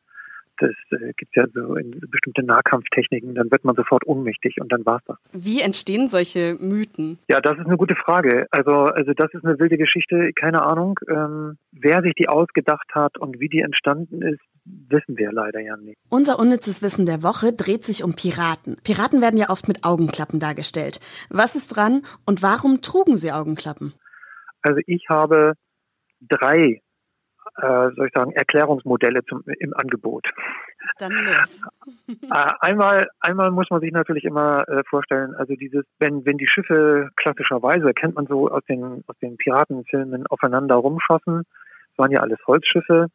das 0.63 0.99
äh, 0.99 1.13
gibt 1.17 1.35
ja 1.35 1.45
so 1.53 1.75
in 1.75 1.99
bestimmte 2.09 2.43
Nahkampftechniken, 2.43 3.35
dann 3.35 3.51
wird 3.51 3.65
man 3.65 3.75
sofort 3.75 4.05
ohnmächtig 4.07 4.61
und 4.61 4.71
dann 4.71 4.85
war's 4.85 5.01
das. 5.05 5.17
Wie 5.33 5.61
entstehen 5.61 6.07
solche 6.07 6.55
Mythen? 6.59 7.19
Ja, 7.27 7.41
das 7.41 7.57
ist 7.57 7.65
eine 7.65 7.77
gute 7.77 7.95
Frage. 7.95 8.47
Also, 8.51 8.85
also 8.85 9.11
das 9.13 9.33
ist 9.33 9.45
eine 9.45 9.59
wilde 9.59 9.77
Geschichte, 9.77 10.31
keine 10.33 10.63
Ahnung. 10.63 10.99
Ähm, 11.09 11.57
wer 11.71 12.01
sich 12.01 12.13
die 12.13 12.29
ausgedacht 12.29 12.89
hat 12.93 13.17
und 13.17 13.39
wie 13.39 13.49
die 13.49 13.59
entstanden 13.59 14.21
ist, 14.21 14.39
wissen 14.63 15.17
wir 15.17 15.33
leider 15.33 15.59
ja 15.59 15.75
nicht. 15.75 15.97
Unser 16.09 16.39
unnützes 16.39 16.81
Wissen 16.81 17.05
der 17.05 17.23
Woche 17.23 17.51
dreht 17.51 17.83
sich 17.83 18.03
um 18.03 18.13
Piraten. 18.13 18.77
Piraten 18.83 19.21
werden 19.21 19.37
ja 19.37 19.49
oft 19.49 19.67
mit 19.67 19.83
Augenklappen 19.83 20.39
dargestellt. 20.39 20.99
Was 21.29 21.55
ist 21.55 21.75
dran 21.75 22.03
und 22.25 22.41
warum 22.41 22.81
trugen 22.81 23.17
sie 23.17 23.33
Augenklappen? 23.33 23.93
Also 24.61 24.79
ich 24.85 25.07
habe 25.09 25.53
drei 26.21 26.81
äh, 27.57 27.89
soll 27.95 28.07
ich 28.07 28.13
sagen, 28.13 28.31
Erklärungsmodelle 28.31 29.23
zum, 29.25 29.43
im 29.59 29.73
Angebot. 29.75 30.27
Dann 30.97 31.11
los. 31.11 31.61
äh, 32.07 32.51
einmal, 32.59 33.07
einmal 33.19 33.51
muss 33.51 33.69
man 33.69 33.81
sich 33.81 33.91
natürlich 33.91 34.23
immer 34.25 34.67
äh, 34.67 34.83
vorstellen, 34.89 35.35
also 35.35 35.55
dieses, 35.55 35.85
wenn, 35.99 36.25
wenn 36.25 36.37
die 36.37 36.47
Schiffe 36.47 37.09
klassischerweise, 37.15 37.93
kennt 37.93 38.15
man 38.15 38.27
so 38.27 38.49
aus 38.49 38.63
den, 38.67 39.03
aus 39.07 39.17
den 39.21 39.37
Piratenfilmen, 39.37 40.27
aufeinander 40.27 40.75
rumschossen, 40.75 41.43
das 41.89 41.97
waren 41.97 42.11
ja 42.11 42.21
alles 42.21 42.39
Holzschiffe, 42.47 43.07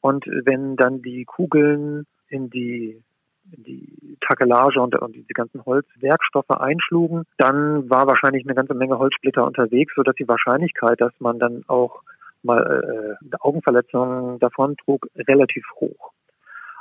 und 0.00 0.24
wenn 0.26 0.76
dann 0.76 1.02
die 1.02 1.24
Kugeln 1.24 2.06
in 2.28 2.50
die 2.50 3.02
die 3.48 4.18
Takelage 4.20 4.80
und, 4.80 4.96
und 4.96 5.14
diese 5.14 5.32
ganzen 5.32 5.64
Holzwerkstoffe 5.64 6.50
einschlugen, 6.50 7.24
dann 7.38 7.88
war 7.88 8.06
wahrscheinlich 8.06 8.44
eine 8.44 8.54
ganze 8.54 8.74
Menge 8.74 8.98
Holzsplitter 8.98 9.44
unterwegs, 9.44 9.92
sodass 9.94 10.16
die 10.16 10.28
Wahrscheinlichkeit, 10.28 11.00
dass 11.00 11.12
man 11.20 11.38
dann 11.38 11.62
auch 11.68 12.02
mal 12.42 13.16
äh, 13.22 13.36
Augenverletzungen 13.40 14.38
davon 14.38 14.76
trug, 14.76 15.08
relativ 15.16 15.64
hoch. 15.80 16.12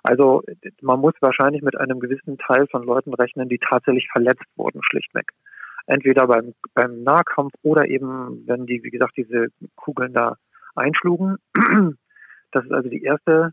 Also 0.03 0.43
man 0.81 0.99
muss 0.99 1.13
wahrscheinlich 1.19 1.63
mit 1.63 1.75
einem 1.77 1.99
gewissen 1.99 2.37
Teil 2.37 2.67
von 2.67 2.83
Leuten 2.83 3.13
rechnen, 3.13 3.49
die 3.49 3.57
tatsächlich 3.57 4.07
verletzt 4.11 4.45
wurden, 4.55 4.81
schlichtweg. 4.83 5.31
Entweder 5.87 6.27
beim, 6.27 6.53
beim 6.73 7.01
Nahkampf 7.03 7.53
oder 7.63 7.87
eben, 7.87 8.43
wenn 8.47 8.67
die, 8.67 8.83
wie 8.83 8.91
gesagt, 8.91 9.17
diese 9.17 9.47
Kugeln 9.75 10.13
da 10.13 10.37
einschlugen. 10.75 11.37
Das 12.51 12.63
ist 12.63 12.71
also 12.71 12.87
die 12.89 13.03
erste 13.03 13.51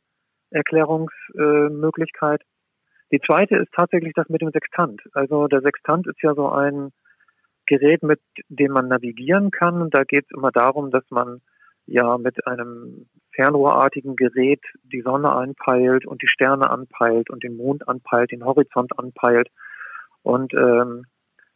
Erklärungsmöglichkeit. 0.50 2.42
Die 3.10 3.20
zweite 3.20 3.56
ist 3.56 3.72
tatsächlich 3.74 4.12
das 4.14 4.28
mit 4.28 4.42
dem 4.42 4.50
Sextant. 4.52 5.02
Also 5.12 5.48
der 5.48 5.60
Sextant 5.60 6.06
ist 6.06 6.22
ja 6.22 6.34
so 6.34 6.50
ein 6.50 6.92
Gerät, 7.66 8.02
mit 8.02 8.20
dem 8.48 8.72
man 8.72 8.88
navigieren 8.88 9.50
kann. 9.50 9.82
Und 9.82 9.94
da 9.94 10.04
geht 10.04 10.26
es 10.26 10.36
immer 10.36 10.52
darum, 10.52 10.90
dass 10.90 11.04
man 11.10 11.40
ja 11.86 12.18
mit 12.18 12.46
einem 12.46 13.06
fernrohrartigen 13.34 14.16
Gerät 14.16 14.60
die 14.84 15.02
Sonne 15.02 15.32
anpeilt 15.32 16.06
und 16.06 16.22
die 16.22 16.28
Sterne 16.28 16.70
anpeilt 16.70 17.30
und 17.30 17.42
den 17.42 17.56
Mond 17.56 17.88
anpeilt, 17.88 18.30
den 18.30 18.44
Horizont 18.44 18.98
anpeilt. 18.98 19.48
Und 20.22 20.52
ähm, 20.54 21.06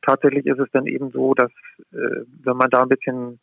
tatsächlich 0.02 0.47
ist 0.47 0.59
es 0.59 0.71
dann 0.73 0.87
eben 0.87 1.11
so, 1.11 1.35
dass 1.35 1.50
äh, 1.92 2.25
wenn 2.42 2.56
man 2.56 2.71
da 2.71 2.83
ein 2.83 2.88
bisschen 2.88 3.40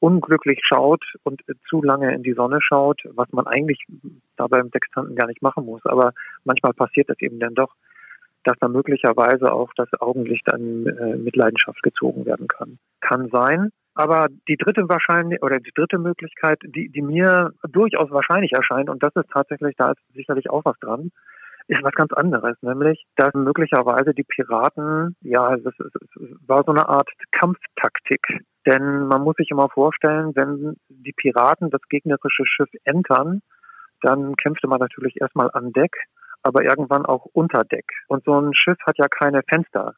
unglücklich 0.00 0.60
schaut 0.62 1.02
und 1.22 1.40
zu 1.68 1.82
lange 1.82 2.14
in 2.14 2.22
die 2.22 2.34
Sonne 2.34 2.58
schaut, 2.60 3.00
was 3.14 3.32
man 3.32 3.46
eigentlich 3.46 3.82
da 4.36 4.46
beim 4.46 4.70
Sextanten 4.70 5.16
gar 5.16 5.26
nicht 5.26 5.40
machen 5.40 5.64
muss. 5.64 5.80
Aber 5.84 6.12
manchmal 6.44 6.74
passiert 6.74 7.08
das 7.08 7.18
eben 7.20 7.40
dann 7.40 7.54
doch, 7.54 7.74
dass 8.44 8.58
da 8.60 8.68
möglicherweise 8.68 9.50
auch 9.50 9.72
das 9.76 9.88
Augenlicht 10.00 10.52
an 10.52 10.86
äh, 10.86 11.16
Mitleidenschaft 11.16 11.82
gezogen 11.82 12.26
werden 12.26 12.48
kann. 12.48 12.78
Kann 13.00 13.30
sein. 13.30 13.70
Aber 13.94 14.26
die 14.48 14.56
dritte 14.56 14.88
wahrscheinlich 14.88 15.40
oder 15.42 15.60
die 15.60 15.70
dritte 15.74 15.98
Möglichkeit, 15.98 16.58
die, 16.64 16.88
die 16.88 17.02
mir 17.02 17.52
durchaus 17.68 18.10
wahrscheinlich 18.10 18.52
erscheint, 18.52 18.90
und 18.90 19.02
das 19.02 19.14
ist 19.14 19.30
tatsächlich, 19.32 19.76
da 19.76 19.92
ist 19.92 20.00
sicherlich 20.14 20.50
auch 20.50 20.64
was 20.64 20.78
dran, 20.80 21.10
ist 21.68 21.82
was 21.82 21.92
ganz 21.92 22.12
anderes, 22.12 22.56
nämlich, 22.60 23.06
dass 23.16 23.32
möglicherweise 23.34 24.12
die 24.12 24.24
Piraten, 24.24 25.16
ja, 25.22 25.54
es, 25.54 25.64
war 26.46 26.62
so 26.64 26.72
eine 26.72 26.88
Art 26.88 27.08
Kampftaktik. 27.32 28.20
Denn 28.66 29.06
man 29.06 29.22
muss 29.22 29.36
sich 29.36 29.50
immer 29.50 29.68
vorstellen, 29.68 30.32
wenn 30.34 30.76
die 30.88 31.12
Piraten 31.12 31.70
das 31.70 31.82
gegnerische 31.88 32.44
Schiff 32.46 32.70
entern, 32.84 33.42
dann 34.02 34.36
kämpfte 34.36 34.66
man 34.66 34.80
natürlich 34.80 35.20
erstmal 35.20 35.50
an 35.52 35.72
Deck, 35.72 35.94
aber 36.42 36.64
irgendwann 36.64 37.06
auch 37.06 37.26
unter 37.32 37.64
Deck. 37.64 37.86
Und 38.08 38.24
so 38.24 38.38
ein 38.38 38.54
Schiff 38.54 38.78
hat 38.86 38.98
ja 38.98 39.06
keine 39.08 39.42
Fenster 39.48 39.94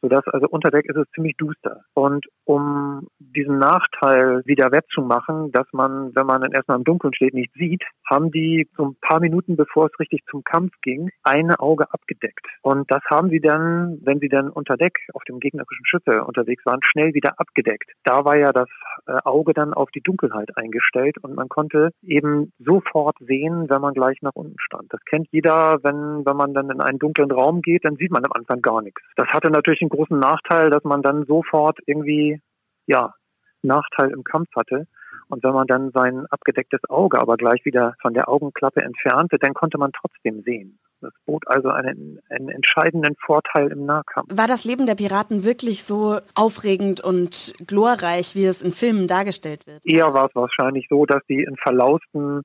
sodass 0.00 0.26
also 0.28 0.46
unter 0.48 0.70
Deck 0.70 0.86
ist 0.86 0.96
es 0.96 1.10
ziemlich 1.14 1.36
duster. 1.36 1.82
Und 1.94 2.26
um 2.44 3.06
diesen 3.18 3.58
Nachteil 3.58 4.42
wieder 4.44 4.72
wettzumachen, 4.72 5.52
dass 5.52 5.66
man, 5.72 6.14
wenn 6.14 6.26
man 6.26 6.40
dann 6.40 6.52
erstmal 6.52 6.78
im 6.78 6.84
Dunkeln 6.84 7.14
steht, 7.14 7.34
nicht 7.34 7.52
sieht, 7.54 7.82
haben 8.08 8.30
die 8.30 8.68
so 8.76 8.86
ein 8.86 8.96
paar 9.00 9.20
Minuten 9.20 9.56
bevor 9.56 9.86
es 9.86 9.98
richtig 10.00 10.22
zum 10.30 10.44
Kampf 10.44 10.72
ging, 10.82 11.10
ein 11.22 11.50
Auge 11.54 11.92
abgedeckt. 11.92 12.46
Und 12.62 12.90
das 12.90 13.02
haben 13.10 13.30
sie 13.30 13.40
dann, 13.40 13.98
wenn 14.02 14.20
sie 14.20 14.28
dann 14.28 14.50
unter 14.50 14.76
Deck 14.76 14.98
auf 15.14 15.24
dem 15.24 15.40
gegnerischen 15.40 15.84
Schiffe 15.84 16.24
unterwegs 16.24 16.64
waren, 16.64 16.80
schnell 16.82 17.14
wieder 17.14 17.34
abgedeckt. 17.38 17.90
Da 18.04 18.24
war 18.24 18.36
ja 18.36 18.52
das 18.52 18.68
äh, 19.06 19.18
Auge 19.24 19.52
dann 19.52 19.74
auf 19.74 19.90
die 19.90 20.00
Dunkelheit 20.00 20.56
eingestellt 20.56 21.18
und 21.18 21.34
man 21.34 21.48
konnte 21.48 21.90
eben 22.02 22.52
sofort 22.58 23.16
sehen, 23.20 23.68
wenn 23.68 23.80
man 23.80 23.94
gleich 23.94 24.18
nach 24.22 24.34
unten 24.34 24.56
stand. 24.58 24.92
Das 24.92 25.00
kennt 25.04 25.28
jeder, 25.30 25.78
wenn, 25.82 26.24
wenn 26.24 26.36
man 26.36 26.54
dann 26.54 26.70
in 26.70 26.80
einen 26.80 26.98
dunklen 26.98 27.30
Raum 27.30 27.62
geht, 27.62 27.84
dann 27.84 27.96
sieht 27.96 28.10
man 28.10 28.24
am 28.24 28.32
Anfang 28.32 28.62
gar 28.62 28.82
nichts. 28.82 29.02
Das 29.16 29.28
hatte 29.28 29.50
natürlich 29.50 29.82
einen 29.88 29.96
großen 29.96 30.18
Nachteil, 30.18 30.70
dass 30.70 30.84
man 30.84 31.02
dann 31.02 31.24
sofort 31.26 31.78
irgendwie, 31.86 32.40
ja, 32.86 33.14
Nachteil 33.62 34.10
im 34.10 34.24
Kampf 34.24 34.48
hatte. 34.54 34.86
Und 35.28 35.42
wenn 35.42 35.52
man 35.52 35.66
dann 35.66 35.90
sein 35.92 36.26
abgedecktes 36.30 36.80
Auge 36.88 37.20
aber 37.20 37.36
gleich 37.36 37.64
wieder 37.64 37.94
von 38.00 38.14
der 38.14 38.28
Augenklappe 38.28 38.80
entfernte, 38.80 39.38
dann 39.38 39.52
konnte 39.52 39.76
man 39.76 39.92
trotzdem 39.92 40.42
sehen. 40.42 40.78
Das 41.00 41.12
bot 41.26 41.46
also 41.46 41.68
einen, 41.68 42.18
einen 42.28 42.48
entscheidenden 42.48 43.14
Vorteil 43.24 43.70
im 43.70 43.84
Nahkampf. 43.84 44.28
War 44.36 44.48
das 44.48 44.64
Leben 44.64 44.86
der 44.86 44.94
Piraten 44.94 45.44
wirklich 45.44 45.84
so 45.84 46.18
aufregend 46.34 47.00
und 47.00 47.54
glorreich, 47.66 48.34
wie 48.34 48.46
es 48.46 48.62
in 48.62 48.72
Filmen 48.72 49.06
dargestellt 49.06 49.66
wird? 49.66 49.80
Eher 49.84 50.12
war 50.14 50.26
es 50.26 50.34
wahrscheinlich 50.34 50.86
so, 50.88 51.04
dass 51.04 51.22
sie 51.28 51.42
in 51.42 51.56
verlausten 51.56 52.42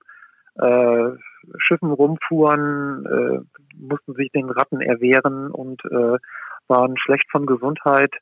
äh, 0.55 1.09
Schiffen 1.57 1.91
rumfuhren, 1.91 3.05
äh, 3.05 3.39
mussten 3.75 4.13
sich 4.13 4.31
den 4.31 4.49
Ratten 4.49 4.81
erwehren 4.81 5.49
und 5.49 5.81
äh, 5.85 6.17
waren 6.67 6.97
schlecht 6.97 7.29
von 7.31 7.45
Gesundheit, 7.45 8.13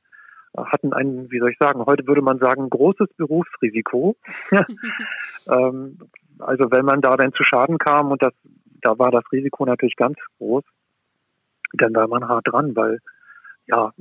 hatten 0.58 0.94
ein, 0.94 1.32
wie 1.32 1.40
soll 1.40 1.52
ich 1.52 1.58
sagen, 1.58 1.86
heute 1.86 2.06
würde 2.08 2.22
man 2.22 2.40
sagen, 2.40 2.70
großes 2.70 3.08
Berufsrisiko. 3.16 4.16
ähm, 5.48 5.98
also 6.40 6.72
wenn 6.72 6.86
man 6.86 7.02
da 7.02 7.16
dann 7.16 7.34
zu 7.34 7.44
Schaden 7.44 7.78
kam 7.78 8.12
und 8.12 8.22
das, 8.22 8.34
da 8.82 8.98
war 8.98 9.12
das 9.12 9.24
Risiko 9.32 9.66
natürlich 9.66 9.96
ganz 9.96 10.18
groß, 10.38 10.64
dann 11.74 11.96
war 11.96 12.08
man 12.08 12.28
hart 12.28 12.48
dran, 12.48 12.76
weil 12.76 13.00
ja 13.68 13.92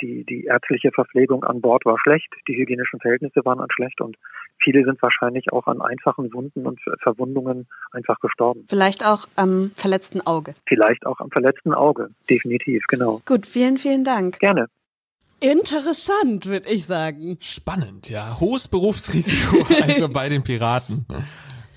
die, 0.00 0.24
die 0.24 0.44
ärztliche 0.44 0.90
Verpflegung 0.92 1.44
an 1.44 1.60
Bord 1.60 1.84
war 1.84 1.98
schlecht, 1.98 2.28
die 2.48 2.56
hygienischen 2.56 3.00
Verhältnisse 3.00 3.44
waren 3.44 3.64
schlecht 3.70 4.00
und 4.00 4.16
viele 4.62 4.84
sind 4.84 5.00
wahrscheinlich 5.02 5.52
auch 5.52 5.66
an 5.66 5.80
einfachen 5.80 6.32
Wunden 6.32 6.66
und 6.66 6.80
Verwundungen 7.00 7.66
einfach 7.92 8.18
gestorben. 8.20 8.64
Vielleicht 8.68 9.04
auch 9.04 9.26
am 9.36 9.72
verletzten 9.74 10.20
Auge. 10.26 10.54
Vielleicht 10.66 11.06
auch 11.06 11.20
am 11.20 11.30
verletzten 11.30 11.74
Auge, 11.74 12.10
definitiv, 12.30 12.84
genau. 12.88 13.20
Gut, 13.26 13.46
vielen, 13.46 13.78
vielen 13.78 14.04
Dank. 14.04 14.38
Gerne. 14.38 14.68
Interessant, 15.40 16.46
würde 16.46 16.68
ich 16.70 16.86
sagen. 16.86 17.36
Spannend, 17.40 18.08
ja. 18.08 18.40
Hohes 18.40 18.68
Berufsrisiko, 18.68 19.66
also 19.82 20.08
bei 20.08 20.28
den 20.30 20.42
Piraten. 20.42 21.04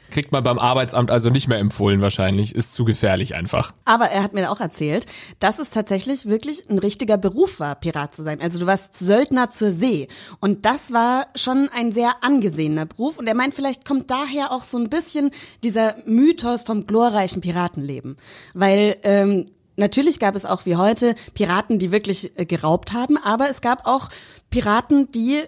Kriegt 0.09 0.31
man 0.31 0.43
beim 0.43 0.59
Arbeitsamt 0.59 1.11
also 1.11 1.29
nicht 1.29 1.47
mehr 1.47 1.59
empfohlen 1.59 2.01
wahrscheinlich. 2.01 2.55
Ist 2.55 2.73
zu 2.73 2.85
gefährlich 2.85 3.35
einfach. 3.35 3.73
Aber 3.85 4.05
er 4.05 4.23
hat 4.23 4.33
mir 4.33 4.51
auch 4.51 4.59
erzählt, 4.59 5.05
dass 5.39 5.59
es 5.59 5.69
tatsächlich 5.69 6.25
wirklich 6.25 6.69
ein 6.69 6.79
richtiger 6.79 7.17
Beruf 7.17 7.59
war, 7.59 7.75
Pirat 7.75 8.15
zu 8.15 8.23
sein. 8.23 8.41
Also 8.41 8.59
du 8.59 8.65
warst 8.65 8.97
Söldner 8.97 9.49
zur 9.49 9.71
See. 9.71 10.07
Und 10.39 10.65
das 10.65 10.91
war 10.91 11.27
schon 11.35 11.69
ein 11.73 11.91
sehr 11.91 12.23
angesehener 12.23 12.85
Beruf. 12.85 13.17
Und 13.17 13.27
er 13.27 13.35
meint, 13.35 13.53
vielleicht 13.53 13.85
kommt 13.85 14.09
daher 14.11 14.51
auch 14.51 14.63
so 14.63 14.77
ein 14.77 14.89
bisschen 14.89 15.31
dieser 15.63 15.95
Mythos 16.05 16.63
vom 16.63 16.87
glorreichen 16.87 17.41
Piratenleben. 17.41 18.17
Weil 18.53 18.97
ähm, 19.03 19.51
Natürlich 19.79 20.19
gab 20.19 20.35
es 20.35 20.45
auch 20.45 20.65
wie 20.65 20.75
heute 20.75 21.15
Piraten, 21.33 21.79
die 21.79 21.89
wirklich 21.89 22.37
äh, 22.37 22.45
geraubt 22.45 22.91
haben, 22.91 23.17
aber 23.17 23.49
es 23.49 23.61
gab 23.61 23.87
auch 23.87 24.09
Piraten, 24.49 25.09
die 25.13 25.39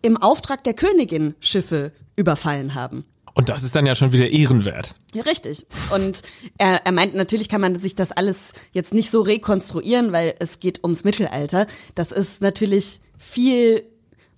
im 0.00 0.16
Auftrag 0.16 0.64
der 0.64 0.72
Königin 0.72 1.34
Schiffe 1.38 1.92
überfallen 2.16 2.74
haben. 2.74 3.04
Und 3.34 3.48
das 3.48 3.62
ist 3.62 3.74
dann 3.74 3.86
ja 3.86 3.94
schon 3.94 4.12
wieder 4.12 4.28
ehrenwert. 4.28 4.94
Ja, 5.14 5.22
richtig. 5.22 5.66
Und 5.94 6.22
er, 6.58 6.84
er 6.84 6.92
meint, 6.92 7.14
natürlich 7.14 7.48
kann 7.48 7.60
man 7.60 7.78
sich 7.78 7.94
das 7.94 8.12
alles 8.12 8.52
jetzt 8.72 8.92
nicht 8.92 9.10
so 9.10 9.22
rekonstruieren, 9.22 10.12
weil 10.12 10.34
es 10.38 10.60
geht 10.60 10.82
ums 10.84 11.04
Mittelalter. 11.04 11.66
Das 11.94 12.12
ist 12.12 12.42
natürlich 12.42 13.00
viel 13.18 13.84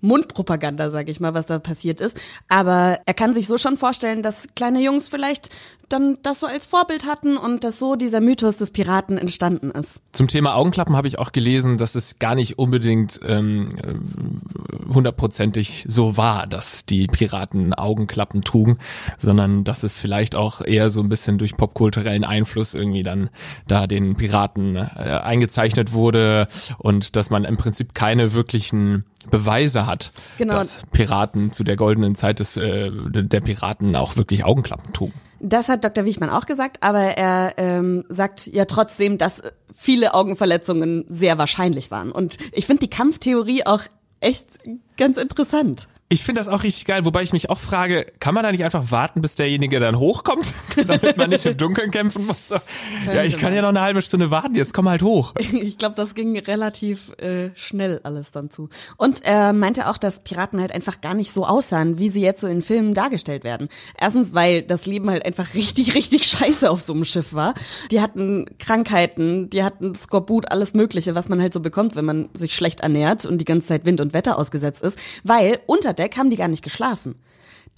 Mundpropaganda, 0.01 0.91
sage 0.91 1.11
ich 1.11 1.19
mal, 1.19 1.35
was 1.35 1.47
da 1.47 1.59
passiert 1.59 2.01
ist. 2.01 2.17
Aber 2.49 3.01
er 3.07 3.15
kann 3.15 3.35
sich 3.35 3.49
so 3.49 3.59
schon 3.59 3.77
vorstellen, 3.77 4.23
dass 4.23 4.49
kleine 4.55 4.81
Jungs 4.81 5.09
vielleicht 5.09 5.51
dann 5.89 6.19
das 6.23 6.41
so 6.41 6.47
als 6.47 6.67
Vorbild 6.67 7.05
hatten 7.05 7.37
und 7.37 7.65
dass 7.65 7.79
so 7.79 7.97
dieser 7.97 8.21
Mythos 8.21 8.57
des 8.57 8.71
Piraten 8.71 9.19
entstanden 9.19 9.71
ist. 9.71 10.01
Zum 10.13 10.29
Thema 10.29 10.55
Augenklappen 10.55 10.97
habe 10.97 11.09
ich 11.09 11.19
auch 11.19 11.33
gelesen, 11.33 11.77
dass 11.77 11.95
es 11.95 12.19
gar 12.19 12.35
nicht 12.35 12.59
unbedingt 12.59 13.21
ähm, 13.25 13.69
hundertprozentig 14.93 15.87
so 15.89 16.17
war, 16.17 16.47
dass 16.47 16.85
die 16.87 17.07
Piraten 17.07 17.75
Augenklappen 17.75 18.43
trugen, 18.43 18.79
sondern 19.19 19.65
dass 19.65 19.83
es 19.83 19.97
vielleicht 19.97 20.35
auch 20.35 20.61
eher 20.61 20.91
so 20.91 21.01
ein 21.01 21.09
bisschen 21.09 21.39
durch 21.39 21.57
popkulturellen 21.57 22.25
Einfluss 22.25 22.75
irgendwie 22.75 23.03
dann 23.03 23.31
da 23.67 23.87
den 23.87 24.17
Piraten 24.17 24.77
äh, 24.77 25.21
eingezeichnet 25.23 25.93
wurde 25.93 26.49
und 26.79 27.17
dass 27.17 27.31
man 27.31 27.45
im 27.45 27.57
Prinzip 27.57 27.95
keine 27.95 28.33
wirklichen 28.35 29.05
Beweise 29.31 29.87
hat, 29.87 30.13
genau. 30.39 30.55
dass 30.55 30.83
Piraten 30.93 31.53
zu 31.53 31.65
der 31.65 31.77
goldenen 31.77 32.15
Zeit 32.15 32.41
des, 32.41 32.57
äh, 32.57 32.91
der 32.93 33.41
Piraten 33.41 33.97
auch 33.97 34.17
wirklich 34.17 34.45
Augenklappen 34.45 34.93
trugen. 34.93 35.15
Das 35.47 35.69
hat 35.69 35.85
Dr. 35.85 36.07
Wichmann 36.07 36.31
auch 36.31 36.47
gesagt, 36.47 36.79
aber 36.81 37.01
er 37.01 37.53
ähm, 37.59 38.05
sagt 38.09 38.47
ja 38.47 38.65
trotzdem, 38.65 39.19
dass 39.19 39.43
viele 39.75 40.15
Augenverletzungen 40.15 41.05
sehr 41.11 41.37
wahrscheinlich 41.37 41.91
waren. 41.91 42.11
Und 42.11 42.39
ich 42.53 42.65
finde 42.65 42.81
die 42.81 42.91
Kampftheorie 42.91 43.67
auch 43.67 43.83
echt 44.21 44.47
ganz 44.97 45.19
interessant. 45.19 45.87
Ich 46.15 46.23
finde 46.23 46.41
das 46.41 46.47
auch 46.47 46.63
richtig 46.63 46.85
geil, 46.85 47.05
wobei 47.05 47.25
ich 47.25 47.33
mich 47.33 47.51
auch 47.51 47.59
frage, 47.59 48.07
kann 48.21 48.35
man 48.35 48.45
da 48.45 48.53
nicht 48.53 48.63
einfach 48.63 48.93
warten, 48.93 49.21
bis 49.21 49.35
derjenige 49.35 49.81
dann 49.81 49.99
hochkommt, 49.99 50.55
damit 50.87 51.17
man 51.17 51.29
nicht 51.29 51.45
im 51.45 51.57
Dunkeln 51.57 51.91
kämpfen 51.91 52.25
muss? 52.27 52.51
Ja, 53.05 53.25
ich 53.25 53.37
kann 53.37 53.53
ja 53.53 53.63
noch 53.63 53.71
eine 53.71 53.81
halbe 53.81 54.01
Stunde 54.01 54.31
warten, 54.31 54.55
jetzt 54.55 54.73
komm 54.73 54.89
halt 54.89 55.03
hoch. 55.03 55.35
Ich 55.65 55.79
glaube, 55.79 55.95
das 55.97 56.15
ging 56.15 56.39
relativ 56.39 57.11
äh, 57.19 57.51
schnell 57.57 58.01
alles 58.03 58.31
dann 58.31 58.51
zu. 58.51 58.69
Und 58.97 59.25
er 59.25 59.53
meinte 59.53 59.89
auch, 59.89 59.99
dass 59.99 60.21
Piraten 60.21 60.61
halt 60.61 60.73
einfach 60.73 61.01
gar 61.01 61.15
nicht 61.15 61.33
so 61.33 61.47
aussahen, 61.47 61.99
wie 61.99 62.11
sie 62.11 62.21
jetzt 62.21 62.41
so 62.43 62.47
in 62.47 62.61
Filmen 62.61 62.93
dargestellt 62.93 63.45
werden. 63.45 63.69
Erstens, 63.99 64.35
weil 64.35 64.63
das 64.63 64.87
Leben 64.87 65.11
halt 65.11 65.25
einfach 65.25 65.55
richtig, 65.55 65.95
richtig 65.95 66.27
scheiße 66.27 66.71
auf 66.71 66.83
so 66.83 66.93
einem 66.93 67.05
Schiff 67.05 67.33
war. 67.33 67.55
Die 67.91 68.01
hatten 68.01 68.47
Krankheiten, 68.59 69.49
die 69.51 69.65
hatten 69.65 69.95
Skorbut, 69.95 70.51
alles 70.51 70.75
Mögliche, 70.75 71.15
was 71.15 71.29
man 71.29 71.41
halt 71.41 71.55
so 71.55 71.61
bekommt, 71.61 71.97
wenn 71.97 72.05
man 72.05 72.29
sich 72.35 72.55
schlecht 72.55 72.81
ernährt 72.81 73.25
und 73.25 73.39
die 73.39 73.45
ganze 73.45 73.69
Zeit 73.69 73.85
Wind 73.85 74.01
und 74.01 74.13
Wetter 74.13 74.39
ausgesetzt 74.39 74.83
ist. 74.83 74.99
Weil 75.23 75.61
unter 75.67 75.95
Deck 76.05 76.19
haben 76.19 76.29
die 76.31 76.37
gar 76.37 76.49
nicht 76.49 76.63
geschlafen. 76.63 77.15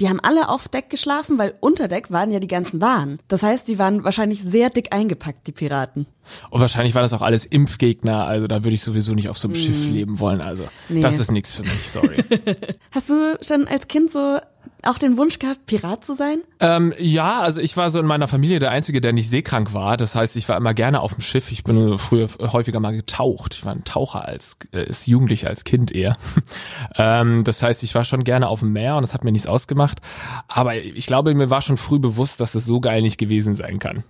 Die 0.00 0.09
haben 0.11 0.21
alle 0.21 0.50
auf 0.50 0.68
Deck 0.68 0.90
geschlafen, 0.90 1.38
weil 1.38 1.54
unter 1.61 1.87
Deck 1.88 2.11
waren 2.11 2.30
ja 2.33 2.38
die 2.40 2.49
ganzen 2.49 2.83
Waren. 2.83 3.18
Das 3.28 3.42
heißt, 3.42 3.66
die 3.66 3.78
waren 3.78 4.04
wahrscheinlich 4.04 4.42
sehr 4.42 4.68
dick 4.68 4.92
eingepackt, 4.92 5.47
die 5.47 5.52
Piraten. 5.52 6.06
Und 6.50 6.61
wahrscheinlich 6.61 6.95
waren 6.95 7.02
das 7.04 7.14
auch 7.14 7.23
alles 7.23 7.47
Impfgegner, 7.47 8.26
also 8.26 8.47
da 8.47 8.62
würde 8.64 8.75
ich 8.75 8.83
sowieso 8.83 9.14
nicht 9.14 9.30
auf 9.30 9.38
so 9.38 9.49
einem 9.49 9.54
Schiff 9.54 9.87
leben 9.87 10.18
wollen. 10.21 10.42
Also 10.42 10.64
Nee. 10.90 11.00
das 11.00 11.18
ist 11.18 11.30
nichts 11.30 11.54
für 11.54 11.62
mich, 11.62 11.90
sorry. 11.90 12.18
Hast 12.90 13.09
du 13.09 13.38
schon 13.40 13.66
als 13.68 13.87
Kind 13.88 14.11
so 14.12 14.38
auch 14.87 14.99
den 14.99 15.16
Wunsch 15.16 15.38
gehabt, 15.38 15.66
Pirat 15.66 16.05
zu 16.05 16.14
sein? 16.14 16.38
ähm, 16.61 16.93
ja, 16.99 17.40
also 17.40 17.61
ich 17.61 17.76
war 17.76 17.90
so 17.90 17.99
in 17.99 18.07
meiner 18.07 18.28
Familie 18.28 18.59
der 18.59 18.71
Einzige, 18.71 19.00
der 19.00 19.12
nicht 19.12 19.28
seekrank 19.28 19.75
war. 19.75 19.97
Das 19.97 20.14
heißt, 20.14 20.37
ich 20.37 20.49
war 20.49 20.57
immer 20.57 20.75
gerne 20.75 21.00
auf 21.00 21.14
dem 21.14 21.21
Schiff. 21.21 21.50
Ich 21.50 21.64
bin 21.64 21.99
früher 21.99 22.28
häufiger 22.40 22.81
mal 22.81 22.95
getaucht. 22.95 23.55
Ich 23.55 23.64
war 23.64 23.73
ein 23.73 23.85
Taucher 23.85 24.25
als, 24.25 24.57
äh, 24.73 24.87
als 24.87 25.07
Jugendlicher, 25.07 25.49
als 25.49 25.64
Kind 25.64 25.93
eher. 25.93 26.16
ähm, 26.97 27.45
das 27.45 27.62
heißt, 27.62 27.83
ich 27.83 27.95
war 27.95 28.05
schon 28.05 28.25
gerne 28.25 28.49
auf 28.49 28.61
dem 28.61 28.73
Meer 28.73 28.97
und 28.97 29.05
es 29.05 29.14
hat 29.14 29.25
mir 29.25 29.33
nichts 29.33 29.47
ausgemacht. 29.47 30.00
Aber 30.49 30.76
ich 30.76 31.07
glaube, 31.07 31.35
mir 31.35 31.50
war 31.50 31.62
schon 31.62 31.76
früh 31.76 31.99
bewusst, 31.99 32.40
dass 32.40 32.55
es 32.55 32.64
so 32.64 32.81
geil 32.81 33.02
nicht 33.02 33.19
gewesen 33.19 33.55
sein 33.55 33.78
kann. 33.78 34.05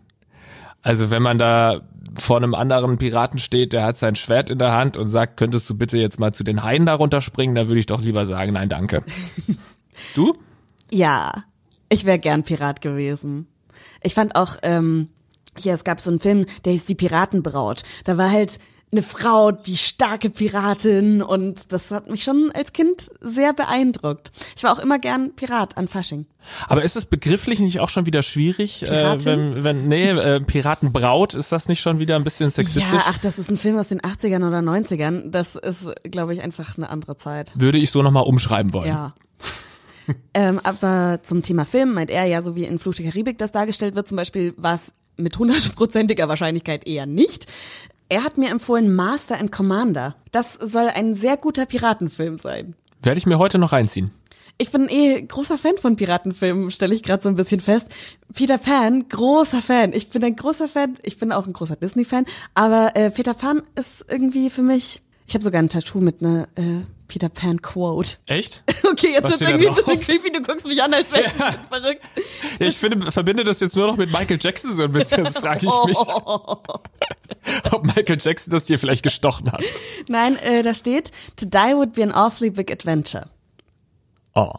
Also 0.83 1.11
wenn 1.11 1.23
man 1.23 1.39
da 1.39 1.81
vor 2.15 2.37
einem 2.37 2.55
anderen 2.55 2.97
Piraten 2.97 3.39
steht, 3.39 3.73
der 3.73 3.85
hat 3.85 3.97
sein 3.97 4.15
Schwert 4.15 4.51
in 4.51 4.59
der 4.59 4.73
Hand 4.73 4.97
und 4.97 5.09
sagt, 5.09 5.37
könntest 5.37 5.69
du 5.69 5.75
bitte 5.75 5.99
jetzt 5.99 6.21
mal 6.21 6.33
zu 6.33 6.45
den 6.45 6.63
Haien 6.63 6.87
da 6.87 6.95
runterspringen, 6.95 7.55
dann 7.55 7.69
würde 7.69 7.81
ich 7.81 7.87
doch 7.87 8.01
lieber 8.01 8.25
sagen, 8.25 8.53
nein, 8.53 8.69
danke. 8.69 9.03
Du? 10.15 10.37
Ja, 10.91 11.45
ich 11.89 12.05
wäre 12.05 12.19
gern 12.19 12.43
Pirat 12.43 12.81
gewesen. 12.81 13.47
Ich 14.03 14.15
fand 14.15 14.37
auch, 14.37 14.57
ähm, 14.63 15.09
hier, 15.59 15.75
es 15.75 15.85
gab 15.85 16.01
so 16.01 16.11
einen 16.11 16.21
Film, 16.21 16.47
der 16.65 16.73
hieß 16.73 16.85
Die 16.85 16.95
Piratenbraut. 16.95 17.83
Da 18.05 18.17
war 18.19 18.31
halt 18.31 18.59
eine 18.93 19.03
Frau, 19.03 19.51
die 19.51 19.77
starke 19.77 20.31
Piratin 20.31 21.21
und 21.21 21.73
das 21.73 21.91
hat 21.91 22.09
mich 22.09 22.23
schon 22.23 22.53
als 22.55 22.73
Kind 22.73 23.11
sehr 23.21 23.53
beeindruckt. 23.53 24.31
Ich 24.57 24.63
war 24.63 24.73
auch 24.73 24.79
immer 24.79 24.99
gern 24.99 25.35
Pirat 25.35 25.77
an 25.77 25.89
Fasching. 25.89 26.27
Aber 26.69 26.85
ist 26.85 26.97
es 26.97 27.05
begrifflich 27.07 27.59
nicht 27.59 27.81
auch 27.81 27.89
schon 27.89 28.07
wieder 28.07 28.23
schwierig, 28.23 28.85
äh, 28.85 29.25
wenn, 29.25 29.65
wenn, 29.65 29.89
nee, 29.89 30.11
äh, 30.11 30.41
Piratenbraut, 30.41 31.35
ist 31.35 31.51
das 31.51 31.67
nicht 31.67 31.81
schon 31.81 31.99
wieder 31.99 32.15
ein 32.15 32.23
bisschen 32.23 32.51
sexistisch? 32.51 32.93
Ja, 32.93 33.03
ach, 33.09 33.19
das 33.19 33.39
ist 33.39 33.51
ein 33.51 33.59
Film 33.59 33.77
aus 33.77 33.89
den 33.89 34.01
80ern 34.01 34.47
oder 34.47 34.61
90ern. 34.61 35.31
Das 35.31 35.57
ist, 35.57 35.91
glaube 36.05 36.35
ich, 36.35 36.43
einfach 36.43 36.77
eine 36.77 36.89
andere 36.89 37.17
Zeit. 37.17 37.53
Würde 37.57 37.79
ich 37.79 37.91
so 37.91 38.03
nochmal 38.03 38.23
umschreiben 38.23 38.73
wollen. 38.73 38.89
Ja. 38.89 39.15
Ähm, 40.35 40.61
aber 40.63 41.21
zum 41.23 41.43
Thema 41.43 41.65
Film 41.65 41.95
meint 41.95 42.11
er 42.11 42.25
ja, 42.25 42.43
so 42.43 42.57
wie 42.57 42.65
in 42.65 42.79
Fluch 42.79 42.95
der 42.95 43.07
Karibik 43.07 43.39
das 43.39 43.53
dargestellt 43.53 43.95
wird, 43.95 44.09
zum 44.09 44.17
Beispiel 44.17 44.55
war 44.57 44.75
es 44.75 44.93
mit 45.17 45.39
hundertprozentiger 45.39 46.29
Wahrscheinlichkeit 46.29 46.87
eher 46.87 47.07
nicht. 47.07 47.47
Er 48.09 48.23
hat 48.23 48.39
mir 48.39 48.51
empfohlen 48.51 48.95
Master 48.95 49.39
and 49.39 49.51
Commander. 49.51 50.15
Das 50.31 50.55
soll 50.55 50.89
ein 50.89 51.15
sehr 51.15 51.37
guter 51.37 51.67
Piratenfilm 51.67 52.39
sein. 52.39 52.75
Werde 53.03 53.19
ich 53.19 53.27
mir 53.27 53.39
heute 53.39 53.59
noch 53.59 53.73
reinziehen. 53.73 54.13
Ich 54.59 54.71
bin 54.71 54.89
eh 54.89 55.21
großer 55.21 55.59
Fan 55.59 55.77
von 55.77 55.97
Piratenfilmen, 55.97 56.71
stelle 56.71 56.95
ich 56.95 57.03
gerade 57.03 57.23
so 57.23 57.29
ein 57.29 57.35
bisschen 57.35 57.61
fest. 57.61 57.89
Peter 58.33 58.57
Pan, 58.57 59.07
großer 59.09 59.61
Fan. 59.61 59.93
Ich 59.93 60.09
bin 60.09 60.25
ein 60.25 60.35
großer 60.35 60.69
Fan. 60.69 60.97
Ich 61.03 61.19
bin 61.19 61.31
auch 61.31 61.47
ein 61.47 61.53
großer 61.53 61.77
Disney-Fan. 61.77 62.25
Aber 62.55 62.93
äh, 62.95 63.11
Peter 63.11 63.35
Pan 63.35 63.63
ist 63.75 64.05
irgendwie 64.09 64.49
für 64.49 64.63
mich. 64.63 65.03
Ich 65.27 65.35
habe 65.35 65.45
sogar 65.45 65.61
ein 65.61 65.69
Tattoo 65.69 66.01
mit 66.01 66.23
einer 66.23 66.49
äh, 66.55 66.81
Peter 67.09 67.29
Pan 67.29 67.63
Quote. 67.63 68.17
Echt? 68.27 68.63
Okay, 68.91 69.13
jetzt 69.13 69.41
da 69.41 69.47
irgendwie 69.47 69.69
ein 69.69 69.75
bisschen 69.75 70.01
creepy. 70.01 70.31
Du 70.31 70.41
guckst 70.41 70.67
mich 70.67 70.83
an, 70.83 70.95
als 70.95 71.11
wäre 71.11 71.23
ich 71.27 71.33
bisschen 71.33 71.67
verrückt. 71.71 72.03
Ja, 72.59 72.67
ich 72.67 72.77
finde, 72.79 73.11
verbinde 73.11 73.45
das 73.45 73.61
jetzt 73.61 73.77
nur 73.77 73.87
noch 73.89 73.97
mit 73.97 74.13
Michael 74.13 74.39
Jackson 74.41 74.75
so 74.75 74.85
ein 74.85 74.93
bisschen. 74.93 75.25
Jetzt 75.25 75.39
frage 75.39 75.67
ich 75.67 75.87
mich, 75.87 75.99
ob 77.73 77.85
Michael 77.85 78.17
Jackson 78.19 78.53
das 78.53 78.65
dir 78.67 78.79
vielleicht 78.79 79.03
gestochen 79.03 79.51
hat. 79.51 79.63
Nein, 80.09 80.37
äh, 80.37 80.63
da 80.63 80.73
steht, 80.73 81.11
to 81.37 81.47
die 81.47 81.75
would 81.75 81.93
be 81.95 82.03
an 82.03 82.13
awfully 82.13 82.49
big 82.49 82.71
adventure. 82.71 83.29
Oh. 84.35 84.53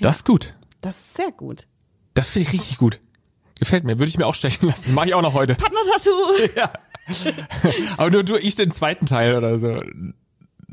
Das 0.00 0.16
ist 0.16 0.24
gut. 0.26 0.54
Das 0.80 0.98
ist 0.98 1.16
sehr 1.16 1.30
gut. 1.30 1.66
Das 2.14 2.28
finde 2.28 2.48
ich 2.48 2.54
richtig 2.54 2.78
gut. 2.78 3.00
Gefällt 3.58 3.84
mir. 3.84 3.98
Würde 3.98 4.08
ich 4.08 4.18
mir 4.18 4.26
auch 4.26 4.34
stechen 4.34 4.68
lassen. 4.68 4.94
Mache 4.94 5.08
ich 5.08 5.14
auch 5.14 5.22
noch 5.22 5.34
heute. 5.34 5.54
Partner-Tattoo. 5.54 6.72
Aber 7.96 8.10
nur 8.10 8.24
du, 8.24 8.36
ich 8.36 8.54
den 8.54 8.70
zweiten 8.72 9.06
Teil 9.06 9.36
oder 9.36 9.58
so. 9.58 9.80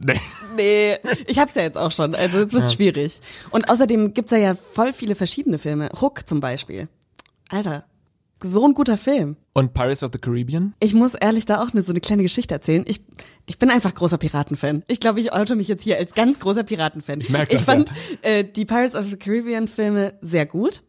Nee. 0.06 0.20
Nee, 0.56 0.98
ich 1.28 1.40
hab's 1.40 1.56
ja 1.56 1.62
jetzt 1.62 1.78
auch 1.78 1.92
schon, 1.92 2.14
also 2.16 2.40
jetzt 2.40 2.54
wird's 2.54 2.74
schwierig. 2.74 3.22
Und 3.52 3.70
außerdem 3.70 4.14
gibt's 4.14 4.32
ja, 4.32 4.38
ja 4.38 4.56
voll 4.56 4.94
viele 4.94 5.16
verschiedene 5.16 5.60
Filme. 5.60 5.90
Hook 6.00 6.28
zum 6.28 6.40
Beispiel. 6.40 6.88
Alter, 7.50 7.86
so 8.44 8.66
ein 8.66 8.74
guter 8.74 8.98
Film. 8.98 9.38
Und 9.54 9.74
Pirates 9.74 10.04
of 10.04 10.12
the 10.14 10.20
Caribbean? 10.20 10.74
Ich 10.80 10.94
muss 10.94 11.14
ehrlich 11.14 11.46
da 11.46 11.62
auch 11.62 11.74
ne, 11.74 11.84
so 11.84 11.92
eine 11.92 12.00
kleine 12.00 12.24
Geschichte 12.24 12.54
erzählen. 12.54 12.84
Ich, 12.88 13.02
ich 13.46 13.60
bin 13.60 13.70
einfach 13.70 13.94
großer 13.94 14.18
Piratenfan. 14.18 14.84
Ich 14.88 15.00
glaube, 15.00 15.20
ich 15.20 15.34
oute 15.34 15.56
mich 15.56 15.68
jetzt 15.68 15.84
hier 15.84 15.98
als 15.98 16.14
ganz 16.14 16.40
großer 16.40 16.64
Piratenfan. 16.64 17.22
Ich 17.22 17.30
merk 17.30 17.50
das, 17.50 17.62
Ich 17.62 17.66
fand 17.66 17.92
äh, 18.22 18.44
die 18.44 18.66
Pirates 18.66 18.96
of 18.96 19.06
the 19.10 19.18
Caribbean 19.18 19.68
Filme 19.68 20.14
sehr 20.22 20.46
gut. 20.46 20.84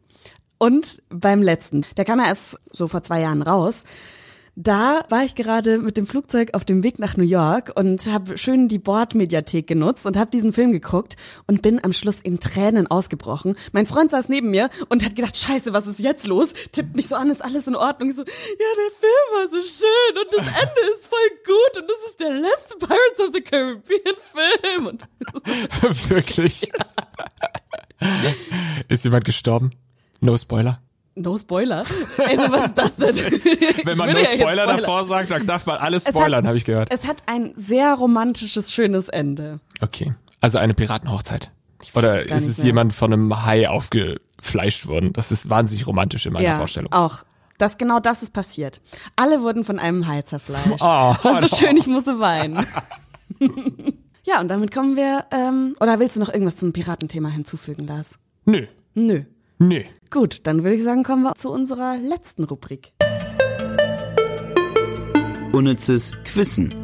Und 0.59 1.03
beim 1.11 1.43
letzten, 1.43 1.85
der 1.97 2.05
kam 2.05 2.21
ja 2.21 2.27
erst 2.27 2.57
so 2.71 2.87
vor 2.87 3.03
zwei 3.03 3.21
Jahren 3.21 3.43
raus. 3.43 3.85
Da 4.55 5.07
war 5.09 5.25
ich 5.25 5.35
gerade 5.35 5.79
mit 5.79 5.97
dem 5.97 6.07
Flugzeug 6.07 6.51
auf 6.53 6.67
dem 6.67 6.83
Weg 6.83 6.99
nach 6.99 7.17
New 7.17 7.25
York 7.25 7.73
und 7.75 8.05
habe 8.07 8.37
schön 8.37 8.69
die 8.69 8.79
Bordmediathek 8.79 9.67
genutzt 9.67 10.05
und 10.05 10.19
habe 10.19 10.31
diesen 10.31 10.53
Film 10.53 10.73
geguckt 10.73 11.17
und 11.47 11.63
bin 11.63 11.83
am 11.83 11.95
Schluss 11.95 12.21
in 12.21 12.39
Tränen 12.39 12.87
ausgebrochen. 12.87 13.57
Mein 13.73 13.87
Freund 13.87 14.11
saß 14.11 14.29
neben 14.29 14.51
mir 14.51 14.69
und 14.91 15.07
hat 15.07 15.17
gedacht, 15.17 15.39
scheiße, 15.39 15.73
was 15.73 15.87
ist 15.87 16.01
jetzt 16.01 16.27
los? 16.27 16.51
Tippt 16.71 16.95
mich 16.95 17.09
so 17.09 17.17
an, 17.17 17.31
ist 17.31 17.43
alles 17.43 17.67
in 17.67 17.77
Ordnung? 17.77 18.11
Ich 18.11 18.17
so, 18.17 18.23
ja, 18.23 18.27
der 18.29 18.93
Film 19.01 19.27
war 19.33 19.49
so 19.49 19.63
schön 19.63 20.19
und 20.19 20.33
das 20.37 20.47
Ende 20.47 20.81
ist 20.99 21.07
voll 21.07 21.31
gut 21.47 21.83
und 21.83 21.89
das 21.89 22.11
ist 22.11 22.21
der 22.21 22.35
letzte 22.35 22.77
Pirates 22.77 23.21
of 23.21 23.31
the 23.33 23.41
Caribbean 23.41 24.17
Film. 24.19 24.87
Und 24.87 26.11
Wirklich? 26.11 26.71
ist 28.89 29.05
jemand 29.05 29.25
gestorben? 29.25 29.71
No 30.21 30.37
Spoiler. 30.37 30.83
No 31.15 31.37
Spoiler. 31.37 31.85
Also 32.19 32.53
was 32.53 32.67
ist 32.67 32.79
das 32.79 32.97
denn? 32.97 33.17
Wenn 33.85 33.99
man 33.99 34.13
no 34.13 34.19
ja 34.19 34.27
Spoiler 34.27 34.67
davor 34.67 35.05
sagt, 35.05 35.31
dann 35.31 35.47
darf 35.47 35.67
man 35.67 35.79
alles 35.79 36.07
Es 36.07 36.11
spoilern, 36.11 36.47
habe 36.47 36.57
ich 36.57 36.65
gehört. 36.65 36.93
Es 36.93 37.07
hat 37.07 37.23
ein 37.27 37.53
sehr 37.57 37.95
romantisches, 37.95 38.73
schönes 38.73 39.09
Ende. 39.09 39.61
Okay. 39.81 40.15
Also 40.41 40.59
eine 40.59 40.75
Piratenhochzeit. 40.75 41.51
Oder 41.95 42.25
ist 42.27 42.49
es 42.49 42.59
mehr. 42.59 42.67
jemand 42.67 42.95
von 42.95 43.13
einem 43.13 43.45
Hai 43.45 43.69
aufgefleischt 43.69 44.87
worden? 44.87 45.13
Das 45.13 45.33
ist 45.33 45.51
wahnsinnig 45.51 45.87
romantisch 45.87 46.27
in 46.27 46.33
meiner 46.33 46.49
ja, 46.49 46.57
Vorstellung. 46.57 46.93
auch. 46.93 47.25
Das, 47.59 47.79
genau 47.79 48.01
das 48.01 48.23
ist 48.23 48.33
passiert. 48.33 48.81
Alle 49.15 49.43
wurden 49.43 49.65
von 49.65 49.79
einem 49.79 50.07
Hai 50.07 50.23
zerfleischt. 50.23 50.67
Oh, 50.81 51.13
das 51.13 51.25
war 51.25 51.41
so 51.41 51.49
oh. 51.53 51.57
schön, 51.59 51.77
ich 51.77 51.87
musste 51.87 52.19
weinen. 52.19 52.67
ja, 54.25 54.41
und 54.41 54.49
damit 54.49 54.73
kommen 54.73 54.97
wir, 54.97 55.27
ähm, 55.31 55.77
oder 55.81 56.01
willst 56.01 56.17
du 56.17 56.21
noch 56.21 56.33
irgendwas 56.33 56.57
zum 56.57 56.73
Piratenthema 56.73 57.29
hinzufügen, 57.29 57.87
Lars? 57.87 58.15
Nö. 58.45 58.67
Nö. 58.95 59.25
Nö. 59.63 59.85
Gut, 60.11 60.41
dann 60.43 60.65
würde 60.65 60.75
ich 60.75 60.83
sagen, 60.83 61.05
kommen 61.05 61.23
wir 61.23 61.37
zu 61.37 61.49
unserer 61.49 61.97
letzten 61.97 62.43
Rubrik. 62.43 62.95
Unnützes 65.53 66.19
Quissen. 66.25 66.75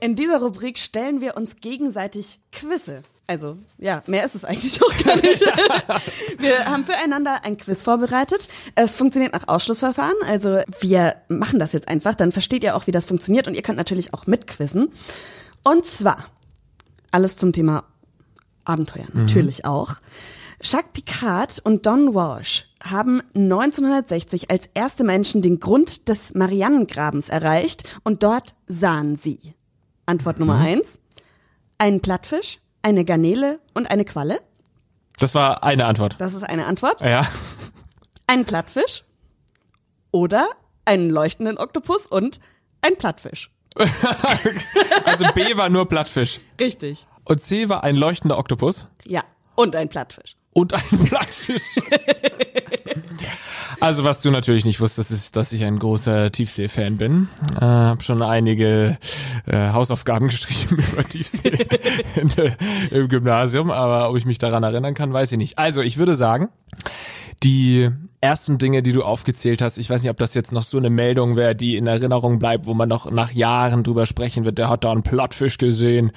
In 0.00 0.14
dieser 0.14 0.40
Rubrik 0.40 0.78
stellen 0.78 1.20
wir 1.20 1.36
uns 1.36 1.56
gegenseitig 1.56 2.38
Quizze. 2.52 3.02
Also, 3.26 3.58
ja, 3.78 4.00
mehr 4.06 4.24
ist 4.24 4.36
es 4.36 4.44
eigentlich 4.44 4.80
auch 4.80 4.96
gar 5.04 5.16
nicht. 5.16 5.40
wir 6.38 6.66
haben 6.66 6.84
füreinander 6.84 7.40
ein 7.42 7.56
Quiz 7.56 7.82
vorbereitet. 7.82 8.48
Es 8.76 8.94
funktioniert 8.94 9.32
nach 9.32 9.48
Ausschlussverfahren. 9.48 10.16
Also, 10.28 10.60
wir 10.78 11.16
machen 11.26 11.58
das 11.58 11.72
jetzt 11.72 11.88
einfach. 11.88 12.14
Dann 12.14 12.30
versteht 12.30 12.62
ihr 12.62 12.76
auch, 12.76 12.86
wie 12.86 12.92
das 12.92 13.06
funktioniert. 13.06 13.48
Und 13.48 13.54
ihr 13.54 13.62
könnt 13.62 13.78
natürlich 13.78 14.14
auch 14.14 14.28
mitquizzen. 14.28 14.92
Und 15.64 15.84
zwar, 15.84 16.26
alles 17.10 17.36
zum 17.36 17.52
Thema 17.52 17.82
Abenteuer 18.64 19.08
natürlich 19.14 19.64
auch. 19.64 19.96
Jacques 20.62 20.92
Picard 20.92 21.58
und 21.64 21.86
Don 21.86 22.14
Walsh 22.14 22.66
haben 22.84 23.22
1960 23.34 24.50
als 24.50 24.68
erste 24.74 25.04
Menschen 25.04 25.40
den 25.40 25.58
Grund 25.58 26.08
des 26.08 26.34
Marianengrabens 26.34 27.30
erreicht 27.30 27.84
und 28.04 28.22
dort 28.22 28.54
sahen 28.66 29.16
sie. 29.16 29.54
Antwort 30.04 30.38
Nummer 30.38 30.58
eins. 30.58 31.00
Einen 31.78 32.00
Plattfisch, 32.00 32.58
eine 32.82 33.06
Garnele 33.06 33.60
und 33.72 33.90
eine 33.90 34.04
Qualle. 34.04 34.40
Das 35.18 35.34
war 35.34 35.64
eine 35.64 35.86
Antwort. 35.86 36.16
Das 36.18 36.34
ist 36.34 36.42
eine 36.42 36.66
Antwort. 36.66 37.00
Ja. 37.00 37.26
Einen 38.26 38.44
Plattfisch 38.44 39.04
oder 40.10 40.46
einen 40.84 41.08
leuchtenden 41.08 41.56
Oktopus 41.56 42.06
und 42.06 42.38
ein 42.82 42.96
Plattfisch. 42.96 43.50
Also 45.04 45.24
B 45.34 45.56
war 45.56 45.70
nur 45.70 45.88
Plattfisch. 45.88 46.40
Richtig. 46.60 47.06
Und 47.24 47.42
C 47.42 47.68
war 47.68 47.82
ein 47.82 47.96
leuchtender 47.96 48.36
Oktopus. 48.38 48.86
Ja. 49.06 49.22
Und 49.56 49.74
ein 49.74 49.88
Plattfisch. 49.88 50.36
Und 50.52 50.74
ein 50.74 50.98
Plattfisch. 51.04 51.78
also 53.80 54.04
was 54.04 54.20
du 54.22 54.30
natürlich 54.30 54.64
nicht 54.64 54.80
wusstest, 54.80 55.10
ist, 55.10 55.36
dass 55.36 55.52
ich 55.52 55.64
ein 55.64 55.78
großer 55.78 56.32
Tiefsee-Fan 56.32 56.96
bin. 56.96 57.28
Äh, 57.56 57.64
hab 57.64 58.02
schon 58.02 58.22
einige 58.22 58.98
äh, 59.46 59.70
Hausaufgaben 59.70 60.28
geschrieben 60.28 60.82
über 60.92 61.04
Tiefsee 61.04 61.50
in, 62.16 62.30
im 62.90 63.08
Gymnasium, 63.08 63.70
aber 63.70 64.10
ob 64.10 64.16
ich 64.16 64.24
mich 64.24 64.38
daran 64.38 64.62
erinnern 64.62 64.94
kann, 64.94 65.12
weiß 65.12 65.32
ich 65.32 65.38
nicht. 65.38 65.58
Also 65.58 65.82
ich 65.82 65.98
würde 65.98 66.14
sagen, 66.14 66.48
die 67.42 67.90
ersten 68.20 68.58
Dinge, 68.58 68.82
die 68.82 68.92
du 68.92 69.02
aufgezählt 69.02 69.62
hast, 69.62 69.78
ich 69.78 69.88
weiß 69.88 70.02
nicht, 70.02 70.10
ob 70.10 70.18
das 70.18 70.34
jetzt 70.34 70.52
noch 70.52 70.62
so 70.62 70.76
eine 70.76 70.90
Meldung 70.90 71.36
wäre, 71.36 71.54
die 71.56 71.76
in 71.76 71.86
Erinnerung 71.86 72.38
bleibt, 72.38 72.66
wo 72.66 72.74
man 72.74 72.88
noch 72.88 73.10
nach 73.10 73.32
Jahren 73.32 73.82
drüber 73.82 74.04
sprechen 74.04 74.44
wird, 74.44 74.58
der 74.58 74.68
hat 74.68 74.84
da 74.84 74.92
einen 74.92 75.02
Plattfisch 75.02 75.56
gesehen. 75.56 76.12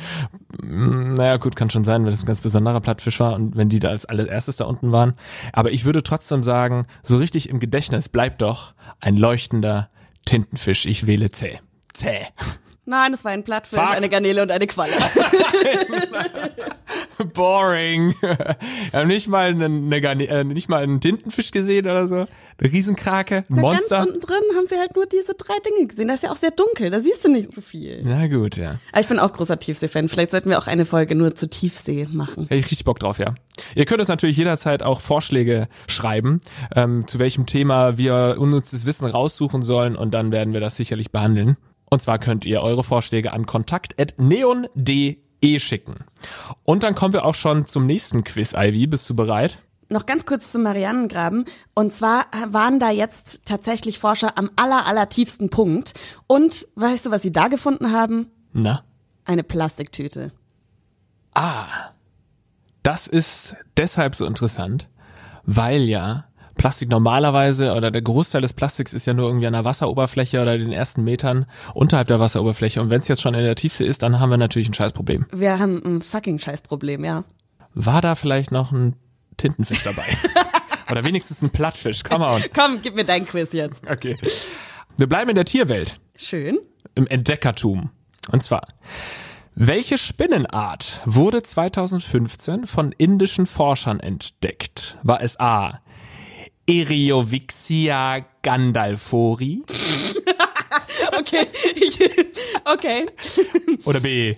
Hm, 0.61 1.13
Naja, 1.13 1.37
gut, 1.37 1.55
kann 1.55 1.69
schon 1.69 1.85
sein, 1.85 2.03
wenn 2.03 2.11
das 2.11 2.23
ein 2.23 2.25
ganz 2.25 2.41
besonderer 2.41 2.81
Plattfisch 2.81 3.19
war 3.21 3.33
und 3.35 3.55
wenn 3.55 3.69
die 3.69 3.79
da 3.79 3.87
als 3.89 4.05
allererstes 4.05 4.57
da 4.57 4.65
unten 4.65 4.91
waren. 4.91 5.13
Aber 5.53 5.71
ich 5.71 5.85
würde 5.85 6.03
trotzdem 6.03 6.43
sagen, 6.43 6.87
so 7.03 7.17
richtig 7.17 7.47
im 7.47 7.61
Gedächtnis 7.61 8.09
bleibt 8.09 8.41
doch 8.41 8.73
ein 8.99 9.15
leuchtender 9.15 9.89
Tintenfisch. 10.25 10.85
Ich 10.85 11.07
wähle 11.07 11.31
zäh. 11.31 11.59
Zäh. 11.93 12.25
Nein, 12.85 13.13
es 13.13 13.23
war 13.23 13.31
ein 13.31 13.45
Plattfisch, 13.45 13.79
Fuck. 13.79 13.95
eine 13.95 14.09
Garnele 14.09 14.41
und 14.41 14.51
eine 14.51 14.67
Qualle. 14.67 14.91
Boring. 17.33 18.13
Wir 18.21 18.57
haben 18.93 19.07
nicht 19.07 19.27
mal 19.27 19.49
einen, 19.49 19.91
eine, 19.93 20.27
äh, 20.27 20.43
nicht 20.43 20.69
mal 20.69 20.83
einen 20.83 21.01
Tintenfisch 21.01 21.51
gesehen 21.51 21.85
oder 21.85 22.07
so. 22.07 22.25
Eine 22.57 22.71
Riesenkrake, 22.71 23.37
ein 23.37 23.45
Na, 23.49 23.61
Monster. 23.61 23.97
Ganz 23.97 24.09
unten 24.09 24.19
drin 24.21 24.41
haben 24.55 24.67
sie 24.67 24.77
halt 24.77 24.95
nur 24.95 25.05
diese 25.05 25.33
drei 25.33 25.55
Dinge 25.65 25.87
gesehen. 25.87 26.07
Das 26.07 26.17
ist 26.17 26.23
ja 26.23 26.31
auch 26.31 26.37
sehr 26.37 26.51
dunkel, 26.51 26.89
da 26.91 26.99
siehst 26.99 27.25
du 27.25 27.29
nicht 27.29 27.51
so 27.51 27.61
viel. 27.61 28.01
Na 28.03 28.27
gut, 28.27 28.57
ja. 28.57 28.79
Aber 28.91 29.01
ich 29.01 29.07
bin 29.07 29.19
auch 29.19 29.33
großer 29.33 29.59
Tiefsee-Fan. 29.59 30.07
Vielleicht 30.07 30.31
sollten 30.31 30.49
wir 30.49 30.59
auch 30.59 30.67
eine 30.67 30.85
Folge 30.85 31.15
nur 31.15 31.35
zu 31.35 31.47
Tiefsee 31.47 32.07
machen. 32.11 32.43
Hätte 32.43 32.55
ich 32.55 32.65
richtig 32.65 32.85
Bock 32.85 32.99
drauf, 32.99 33.17
ja. 33.17 33.33
Ihr 33.75 33.85
könnt 33.85 33.99
uns 33.99 34.09
natürlich 34.09 34.37
jederzeit 34.37 34.83
auch 34.83 35.01
Vorschläge 35.01 35.67
schreiben, 35.87 36.41
ähm, 36.75 37.07
zu 37.07 37.19
welchem 37.19 37.45
Thema 37.45 37.97
wir 37.97 38.35
unnützes 38.39 38.85
Wissen 38.85 39.05
raussuchen 39.05 39.63
sollen 39.63 39.95
und 39.95 40.13
dann 40.13 40.31
werden 40.31 40.53
wir 40.53 40.61
das 40.61 40.75
sicherlich 40.75 41.11
behandeln. 41.11 41.57
Und 41.89 42.01
zwar 42.01 42.17
könnt 42.17 42.45
ihr 42.45 42.61
eure 42.61 42.83
Vorschläge 42.83 43.33
an 43.33 43.45
kontakt.neon.de 43.45 45.17
schicken. 45.59 45.95
Und 46.63 46.83
dann 46.83 46.95
kommen 46.95 47.13
wir 47.13 47.25
auch 47.25 47.35
schon 47.35 47.67
zum 47.67 47.85
nächsten 47.85 48.23
Quiz, 48.23 48.53
Ivy. 48.53 48.87
Bist 48.87 49.09
du 49.09 49.15
bereit? 49.15 49.57
Noch 49.89 50.05
ganz 50.05 50.25
kurz 50.25 50.51
zum 50.51 50.63
Marianengraben. 50.63 51.45
Und 51.75 51.93
zwar 51.93 52.25
waren 52.49 52.79
da 52.79 52.89
jetzt 52.89 53.45
tatsächlich 53.45 53.99
Forscher 53.99 54.37
am 54.37 54.49
aller, 54.55 54.87
aller 54.87 55.09
tiefsten 55.09 55.49
Punkt. 55.49 55.93
Und 56.25 56.67
weißt 56.75 57.05
du, 57.05 57.11
was 57.11 57.21
sie 57.21 57.31
da 57.31 57.47
gefunden 57.47 57.91
haben? 57.91 58.31
Na? 58.53 58.83
Eine 59.25 59.43
Plastiktüte. 59.43 60.31
Das 62.81 63.07
ist 63.07 63.55
deshalb 63.77 64.15
so 64.15 64.25
interessant, 64.25 64.89
weil 65.43 65.81
ja 65.81 66.25
Plastik 66.63 66.87
normalerweise 66.87 67.73
oder 67.73 67.91
der 67.91 68.01
Großteil 68.01 68.39
des 68.39 68.53
Plastiks 68.53 68.93
ist 68.93 69.05
ja 69.05 69.13
nur 69.13 69.27
irgendwie 69.27 69.47
an 69.47 69.51
der 69.51 69.65
Wasseroberfläche 69.65 70.41
oder 70.41 70.57
den 70.57 70.71
ersten 70.71 71.03
Metern 71.03 71.45
unterhalb 71.73 72.07
der 72.07 72.21
Wasseroberfläche. 72.21 72.79
Und 72.81 72.89
wenn 72.89 73.01
es 73.01 73.09
jetzt 73.09 73.21
schon 73.21 73.33
in 73.33 73.43
der 73.43 73.55
Tiefsee 73.55 73.85
ist, 73.85 74.01
dann 74.01 74.21
haben 74.21 74.29
wir 74.29 74.37
natürlich 74.37 74.69
ein 74.69 74.73
Scheißproblem. 74.73 75.25
Wir 75.33 75.59
haben 75.59 75.83
ein 75.83 76.01
fucking 76.01 76.39
Scheißproblem, 76.39 77.03
ja. 77.03 77.25
War 77.73 77.99
da 77.99 78.15
vielleicht 78.15 78.53
noch 78.53 78.71
ein 78.71 78.95
Tintenfisch 79.35 79.83
dabei? 79.83 80.05
oder 80.89 81.03
wenigstens 81.03 81.41
ein 81.41 81.49
Plattfisch? 81.49 82.01
Come 82.01 82.25
on. 82.25 82.41
Komm, 82.55 82.79
gib 82.81 82.95
mir 82.95 83.03
dein 83.03 83.25
Quiz 83.25 83.51
jetzt. 83.51 83.83
Okay. 83.85 84.15
Wir 84.95 85.07
bleiben 85.07 85.31
in 85.31 85.35
der 85.35 85.43
Tierwelt, 85.43 85.99
Schön. 86.15 86.59
im 86.95 87.07
Entdeckertum. 87.07 87.89
Und 88.31 88.41
zwar, 88.41 88.65
welche 89.55 89.97
Spinnenart 89.97 91.01
wurde 91.03 91.43
2015 91.43 92.65
von 92.65 92.93
indischen 92.93 93.47
Forschern 93.47 93.99
entdeckt? 93.99 94.97
War 95.03 95.21
es 95.21 95.37
A. 95.41 95.81
Eriovixia 96.67 98.25
gandalfori 98.41 99.61
Okay. 101.19 101.47
Okay. 102.65 103.05
oder 103.85 103.99
B. 103.99 104.35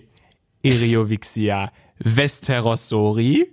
Eriovixia 0.64 1.72
vesterosori 2.00 3.48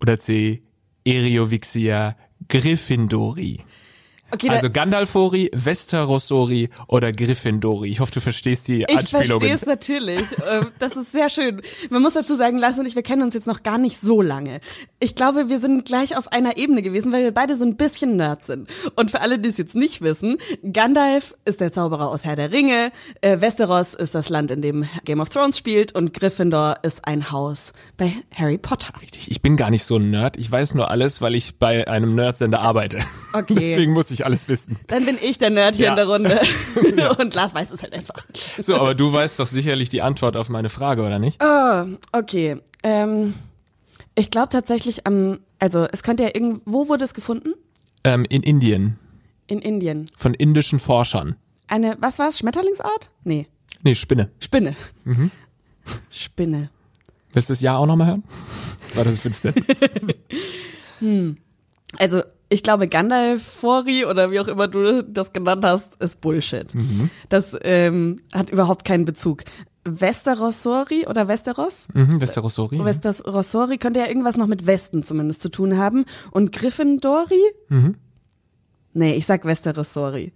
oder 0.00 0.18
C. 0.18 0.62
Eriovixia 1.04 2.16
gryffindori? 2.48 3.62
Okay, 4.32 4.48
Also 4.50 4.68
da, 4.68 4.72
Gandalfori, 4.72 5.50
Vesterosori 5.54 6.68
oder 6.88 7.12
Gryffindori. 7.12 7.88
Ich 7.88 8.00
hoffe, 8.00 8.12
du 8.12 8.20
verstehst 8.20 8.66
die 8.68 8.82
ich 8.82 8.88
Anspielungen. 8.98 9.30
verstehe 9.30 9.54
es 9.54 9.66
natürlich. 9.66 10.22
Ähm, 10.50 10.66
Das 10.78 10.92
ist 10.94 11.10
sehr 11.12 11.28
schön. 11.28 11.60
Man 11.90 12.02
muss 12.02 12.14
dazu 12.14 12.36
sagen, 12.36 12.56
Lasse 12.58 12.80
und 12.80 12.86
ich, 12.86 12.94
wir 12.94 13.02
kennen 13.02 13.22
uns 13.22 13.34
jetzt 13.34 13.46
noch 13.46 13.62
gar 13.64 13.78
nicht 13.78 14.00
so 14.00 14.22
lange. 14.22 14.60
Ich 15.00 15.14
glaube, 15.16 15.48
wir 15.48 15.58
sind 15.58 15.84
gleich 15.84 16.16
auf 16.16 16.30
einer 16.30 16.56
Ebene 16.56 16.82
gewesen, 16.82 17.10
weil 17.12 17.24
wir 17.24 17.32
beide 17.32 17.56
so 17.56 17.64
ein 17.64 17.76
bisschen 17.76 18.16
Nerds 18.16 18.46
sind. 18.46 18.68
Und 18.94 19.10
für 19.10 19.20
alle, 19.22 19.38
die 19.38 19.48
es 19.48 19.56
jetzt 19.58 19.74
nicht 19.74 20.02
wissen, 20.02 20.36
Gandalf 20.72 21.34
ist 21.44 21.60
der 21.60 21.72
Zauberer 21.72 22.08
aus 22.10 22.24
Herr 22.24 22.36
der 22.36 22.52
Ringe, 22.52 22.92
äh, 23.22 23.40
Westeros 23.40 23.94
ist 23.94 24.14
das 24.14 24.28
Land, 24.28 24.50
in 24.50 24.62
dem 24.62 24.86
Game 25.04 25.20
of 25.20 25.30
Thrones 25.30 25.58
spielt 25.58 25.94
und 25.94 26.12
Gryffindor 26.14 26.76
ist 26.82 27.06
ein 27.06 27.32
Haus 27.32 27.72
bei 27.96 28.12
Harry 28.34 28.58
Potter. 28.58 28.92
Ich, 29.00 29.30
ich 29.30 29.42
bin 29.42 29.56
gar 29.56 29.70
nicht 29.70 29.84
so 29.84 29.96
ein 29.96 30.10
Nerd. 30.10 30.36
Ich 30.36 30.50
weiß 30.50 30.74
nur 30.74 30.90
alles, 30.90 31.20
weil 31.20 31.34
ich 31.34 31.58
bei 31.58 31.88
einem 31.88 32.14
Nerdsender 32.14 32.60
arbeite. 32.60 33.00
Okay. 33.32 33.54
Deswegen 33.58 33.92
muss 33.92 34.10
ich 34.10 34.15
alles 34.24 34.48
wissen. 34.48 34.78
Dann 34.86 35.04
bin 35.04 35.18
ich 35.20 35.36
der 35.38 35.50
Nerd 35.50 35.74
hier 35.76 35.86
Ja. 35.86 35.90
in 35.92 35.96
der 35.96 36.06
Runde. 36.06 36.40
Und 37.18 37.34
Lars 37.34 37.54
weiß 37.54 37.70
es 37.72 37.82
halt 37.82 37.92
einfach. 37.92 38.24
So, 38.58 38.76
aber 38.76 38.94
du 38.94 39.12
weißt 39.12 39.38
doch 39.40 39.46
sicherlich 39.46 39.88
die 39.88 40.00
Antwort 40.02 40.36
auf 40.36 40.48
meine 40.48 40.68
Frage, 40.70 41.02
oder 41.02 41.18
nicht? 41.18 41.40
Ah, 41.42 41.86
okay. 42.12 42.56
Ähm, 42.82 43.34
ich 44.14 44.30
glaube 44.30 44.48
tatsächlich 44.48 45.06
am, 45.06 45.40
also 45.58 45.86
es 45.92 46.02
könnte 46.02 46.22
ja 46.22 46.30
irgendwo 46.32 46.88
wurde 46.88 47.04
es 47.04 47.12
gefunden? 47.12 47.50
Ähm, 48.04 48.24
in 48.28 48.42
Indien. 48.42 48.98
In 49.48 49.58
Indien. 49.60 50.10
Von 50.16 50.32
indischen 50.34 50.78
Forschern. 50.78 51.36
Eine, 51.68 51.96
was 52.00 52.18
war's? 52.18 52.38
Schmetterlingsart? 52.38 53.10
Nee. 53.24 53.48
Nee, 53.82 53.94
Spinne. 53.94 54.30
Spinne. 54.40 54.74
Spinne. 56.10 56.70
Willst 57.32 57.50
du 57.50 57.52
das 57.52 57.60
Jahr 57.60 57.78
auch 57.78 57.86
nochmal 57.86 58.06
hören? 58.08 58.24
2015. 58.88 59.52
Also 61.98 62.22
ich 62.48 62.62
glaube, 62.62 62.88
Gandalfori 62.88 64.04
oder 64.04 64.30
wie 64.30 64.40
auch 64.40 64.48
immer 64.48 64.68
du 64.68 65.02
das 65.02 65.32
genannt 65.32 65.64
hast, 65.64 65.96
ist 65.96 66.20
Bullshit. 66.20 66.66
Das 67.28 67.56
ähm, 67.62 68.20
hat 68.32 68.50
überhaupt 68.50 68.84
keinen 68.84 69.04
Bezug. 69.04 69.42
Westerosori 69.84 71.06
oder 71.06 71.28
Westeros? 71.28 71.86
mhm, 71.94 72.20
Vesterosori. 72.20 72.84
Westerosori 72.84 73.78
könnte 73.78 74.00
ja 74.00 74.06
irgendwas 74.06 74.36
noch 74.36 74.48
mit 74.48 74.66
Westen 74.66 75.04
zumindest 75.04 75.42
zu 75.42 75.48
tun 75.48 75.76
haben. 75.78 76.04
Und 76.32 76.52
Gryffindori? 76.52 77.40
Nee, 78.92 79.14
ich 79.14 79.26
sag 79.26 79.44
Westerosori. 79.44 80.32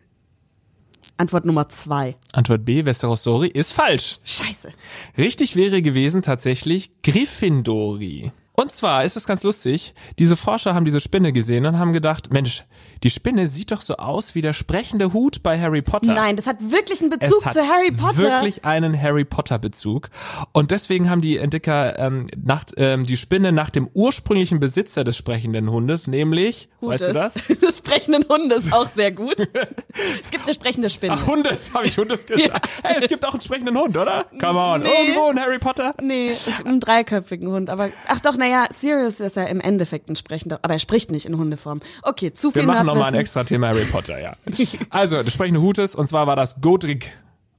Antwort 1.16 1.44
Nummer 1.44 1.68
zwei. 1.68 2.16
Antwort 2.32 2.64
B, 2.64 2.84
Vesterosori, 2.84 3.48
ist 3.48 3.72
falsch. 3.72 4.20
Scheiße. 4.24 4.70
Richtig 5.18 5.54
wäre 5.54 5.82
gewesen 5.82 6.22
tatsächlich 6.22 6.92
Gryffindori. 7.02 8.32
Und 8.56 8.72
zwar 8.72 9.04
ist 9.04 9.16
es 9.16 9.26
ganz 9.26 9.42
lustig, 9.42 9.94
diese 10.18 10.36
Forscher 10.36 10.74
haben 10.74 10.84
diese 10.84 11.00
Spinne 11.00 11.32
gesehen 11.32 11.64
und 11.64 11.78
haben 11.78 11.92
gedacht, 11.94 12.30
Mensch, 12.32 12.64
die 13.02 13.08
Spinne 13.08 13.46
sieht 13.46 13.70
doch 13.70 13.80
so 13.80 13.96
aus 13.96 14.34
wie 14.34 14.42
der 14.42 14.52
sprechende 14.52 15.14
Hut 15.14 15.42
bei 15.42 15.58
Harry 15.58 15.80
Potter. 15.80 16.12
Nein, 16.12 16.36
das 16.36 16.46
hat 16.46 16.56
wirklich 16.60 17.00
einen 17.00 17.08
Bezug 17.10 17.40
zu 17.52 17.60
Harry 17.66 17.90
Potter. 17.90 18.18
wirklich 18.18 18.64
einen 18.66 19.00
Harry 19.00 19.24
Potter 19.24 19.58
Bezug 19.58 20.10
und 20.52 20.70
deswegen 20.72 21.08
haben 21.08 21.22
die 21.22 21.38
Entdecker 21.38 21.98
ähm, 21.98 22.26
nach, 22.36 22.64
ähm, 22.76 23.06
die 23.06 23.16
Spinne 23.16 23.52
nach 23.52 23.70
dem 23.70 23.88
ursprünglichen 23.94 24.60
Besitzer 24.60 25.04
des 25.04 25.16
sprechenden 25.16 25.70
Hundes, 25.70 26.06
nämlich, 26.06 26.68
weißt 26.82 27.08
du 27.08 27.12
das? 27.14 27.34
Des 27.60 27.78
sprechenden 27.78 28.26
Hundes, 28.28 28.72
auch 28.72 28.86
sehr 28.94 29.12
gut. 29.12 29.36
es 29.38 30.30
gibt 30.30 30.44
eine 30.44 30.52
sprechende 30.54 30.90
Spinne. 30.90 31.14
Ach, 31.18 31.26
Hundes, 31.26 31.72
habe 31.72 31.86
ich 31.86 31.96
Hundes 31.96 32.26
gesagt. 32.26 32.68
Hey, 32.82 32.96
es 32.98 33.08
gibt 33.08 33.24
auch 33.26 33.32
einen 33.32 33.40
sprechenden 33.40 33.76
Hund, 33.78 33.96
oder? 33.96 34.26
Come 34.40 34.58
on, 34.58 34.82
Nee. 34.82 34.88
irgendwo 35.00 35.30
in 35.30 35.38
Harry 35.40 35.58
Potter. 35.58 35.94
Nee, 36.02 36.30
es 36.30 36.44
gibt 36.44 36.66
einen 36.66 36.80
dreiköpfigen 36.80 37.48
Hund, 37.48 37.70
aber 37.70 37.90
ach 38.08 38.20
doch, 38.20 38.36
naja, 38.40 38.66
Sirius 38.72 39.20
ist 39.20 39.36
ja 39.36 39.44
im 39.44 39.60
Endeffekt 39.60 40.08
ein 40.08 40.16
sprechender, 40.16 40.58
aber 40.62 40.74
er 40.74 40.80
spricht 40.80 41.10
nicht 41.12 41.26
in 41.26 41.36
Hundeform. 41.36 41.80
Okay, 42.02 42.32
zu 42.32 42.50
viel 42.50 42.62
Wir 42.62 42.66
machen 42.66 42.86
nochmal 42.86 43.08
ein 43.08 43.14
extra 43.14 43.44
Thema 43.44 43.68
Harry 43.68 43.84
Potter, 43.84 44.20
ja. 44.20 44.34
Also, 44.90 45.22
der 45.22 45.30
sprechende 45.30 45.60
Hut 45.60 45.78
ist, 45.78 45.94
und 45.94 46.08
zwar 46.08 46.26
war 46.26 46.34
das 46.36 46.60
Godric 46.60 47.12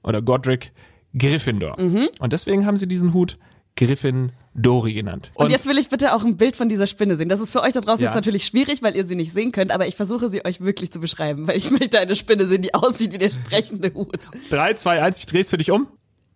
oder 0.04 0.22
Godric 0.22 0.72
Gryffindor. 1.18 1.80
Mhm. 1.80 2.10
Und 2.20 2.34
deswegen 2.34 2.66
haben 2.66 2.78
sie 2.78 2.88
diesen 2.88 3.14
Hut 3.14 3.38
Gryffindori 3.78 4.94
genannt. 4.94 5.32
Und, 5.34 5.50
jetzt 5.50 5.66
will 5.66 5.78
ich 5.78 5.90
bitte 5.90 6.14
auch 6.14 6.24
ein 6.24 6.38
Bild 6.38 6.56
von 6.56 6.68
dieser 6.70 6.88
Spinne 6.88 7.16
sehen. 7.16 7.30
Das 7.30 7.40
ist 7.40 7.52
für 7.52 7.62
euch 7.62 7.74
da 7.74 7.82
draußen 7.82 8.04
Ja. 8.04 8.10
jetzt 8.10 8.16
natürlich 8.16 8.46
schwierig, 8.46 8.82
weil 8.82 8.96
ihr 8.96 9.06
sie 9.08 9.16
nicht 9.16 9.34
sehen 9.34 9.52
könnt, 9.52 9.72
aber 9.72 9.88
ich 9.88 9.96
versuche 9.96 10.30
sie 10.30 10.44
euch 10.46 10.62
wirklich 10.62 10.92
zu 10.92 11.00
beschreiben, 11.00 11.48
weil 11.48 11.58
ich 11.58 11.72
möchte 11.72 12.00
eine 12.00 12.16
Spinne 12.16 12.48
sehen, 12.48 12.62
die 12.62 12.74
aussieht 12.76 13.14
wie 13.14 13.18
der 13.18 13.30
sprechende 13.30 13.94
Hut. 13.94 14.30
3, 14.50 14.74
2, 14.74 15.02
1, 15.02 15.20
ich 15.20 15.26
dreh's 15.26 15.50
für 15.50 15.58
dich 15.58 15.72
um. 15.72 15.88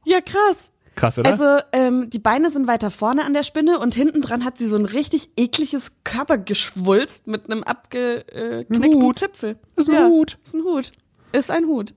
Ja, 0.06 0.22
krass. 0.22 0.72
Krass, 0.96 1.20
oder? 1.20 1.30
Also 1.30 1.46
ähm, 1.74 2.10
die 2.10 2.20
Beine 2.20 2.50
sind 2.50 2.68
weiter 2.68 2.90
vorne 2.90 3.26
an 3.26 3.34
der 3.34 3.44
Spinne 3.44 3.80
und 3.80 3.96
hinten 3.96 4.22
dran 4.22 4.46
hat 4.46 4.58
sie 4.58 4.68
so 4.68 4.78
ein 4.78 4.86
richtig 4.86 5.30
ekliges 5.38 5.92
Körpergeschwulst 6.04 7.28
mit 7.28 7.46
einem 7.46 7.64
abgeknickten 7.64 9.02
Hut. 9.02 9.20
Zipfel. 9.20 9.58
Ist 9.76 9.90
ein 9.90 9.96
ja, 9.96 10.08
Hut. 10.08 10.38
Ist 10.44 10.56
ein 10.56 10.64
Hut. 10.64 10.92
Ist 11.32 11.52
ein 11.52 11.66
Hut. 11.66 11.94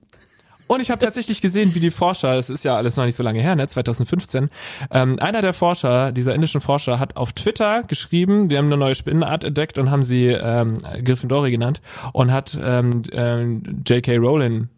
Und 0.67 0.81
ich 0.81 0.91
habe 0.91 1.03
tatsächlich 1.03 1.41
gesehen, 1.41 1.73
wie 1.73 1.79
die 1.79 1.89
Forscher, 1.89 2.35
es 2.35 2.51
ist 2.51 2.63
ja 2.63 2.75
alles 2.77 2.95
noch 2.95 3.05
nicht 3.05 3.15
so 3.15 3.23
lange 3.23 3.41
her, 3.41 3.55
ne, 3.55 3.67
2015, 3.67 4.51
ähm, 4.91 5.17
einer 5.19 5.41
der 5.41 5.53
Forscher, 5.53 6.11
dieser 6.11 6.35
indischen 6.35 6.61
Forscher, 6.61 6.99
hat 6.99 7.17
auf 7.17 7.33
Twitter 7.33 7.81
geschrieben, 7.81 8.51
wir 8.51 8.59
haben 8.59 8.67
eine 8.67 8.77
neue 8.77 8.93
Spinnenart 8.93 9.43
entdeckt 9.43 9.79
und 9.79 9.89
haben 9.89 10.03
sie 10.03 10.27
ähm, 10.27 10.77
Gryffindori 11.03 11.49
genannt 11.49 11.81
und 12.13 12.31
hat 12.31 12.55
ähm, 12.61 13.01
ähm, 13.11 13.81
J.K. 13.87 14.17
Rowling 14.17 14.69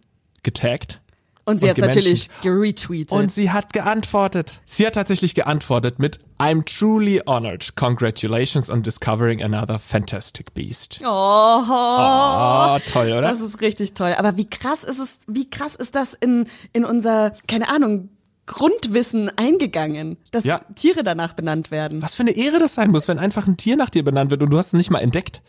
getaggt 0.44 1.01
und 1.46 1.62
sie 1.62 1.70
hat 1.70 1.78
natürlich 1.78 2.30
geretweetet. 2.42 3.12
Und 3.18 3.32
sie 3.32 3.52
hat 3.52 3.74
geantwortet. 3.74 4.62
Sie 4.66 4.86
hat 4.86 4.94
tatsächlich 4.94 5.34
geantwortet 5.34 6.00
mit 6.00 6.20
I'm 6.40 6.64
truly 6.66 7.22
honored. 7.26 7.76
Congratulations 7.76 8.70
on 8.70 8.82
discovering 8.82 9.42
another 9.42 9.80
fantastic 9.80 10.54
beast. 10.54 11.00
Oh, 11.04 11.08
oh, 11.08 12.80
toll, 12.92 13.12
oder? 13.12 13.22
Das 13.22 13.42
ist 13.42 13.62
richtig 13.62 13.94
toll. 13.94 14.14
Aber 14.18 14.38
wie 14.38 14.50
krass 14.50 14.84
ist 14.84 15.00
es, 15.00 15.10
wie 15.28 15.50
krass 15.50 15.76
ist 15.76 15.96
das 15.96 16.14
in, 16.14 16.48
in 16.74 16.86
unser, 16.86 17.34
keine 17.48 17.70
Ahnung, 17.70 18.10
Grundwissen 18.46 19.32
eingegangen, 19.38 20.18
dass 20.32 20.44
ja. 20.44 20.60
Tiere 20.76 21.04
danach 21.04 21.34
benannt 21.34 21.72
werden. 21.72 22.02
Was 22.02 22.16
für 22.16 22.24
eine 22.24 22.32
Ehre 22.32 22.60
das 22.60 22.74
sein 22.76 22.92
muss, 22.92 23.08
wenn 23.08 23.20
einfach 23.20 23.48
ein 23.48 23.58
Tier 23.58 23.78
nach 23.78 23.90
dir 23.90 24.04
benannt 24.04 24.32
wird 24.32 24.44
und 24.44 24.50
du 24.50 24.58
hast 24.58 24.68
es 24.68 24.74
nicht 24.74 24.90
mal 24.90 25.00
entdeckt. 25.00 25.42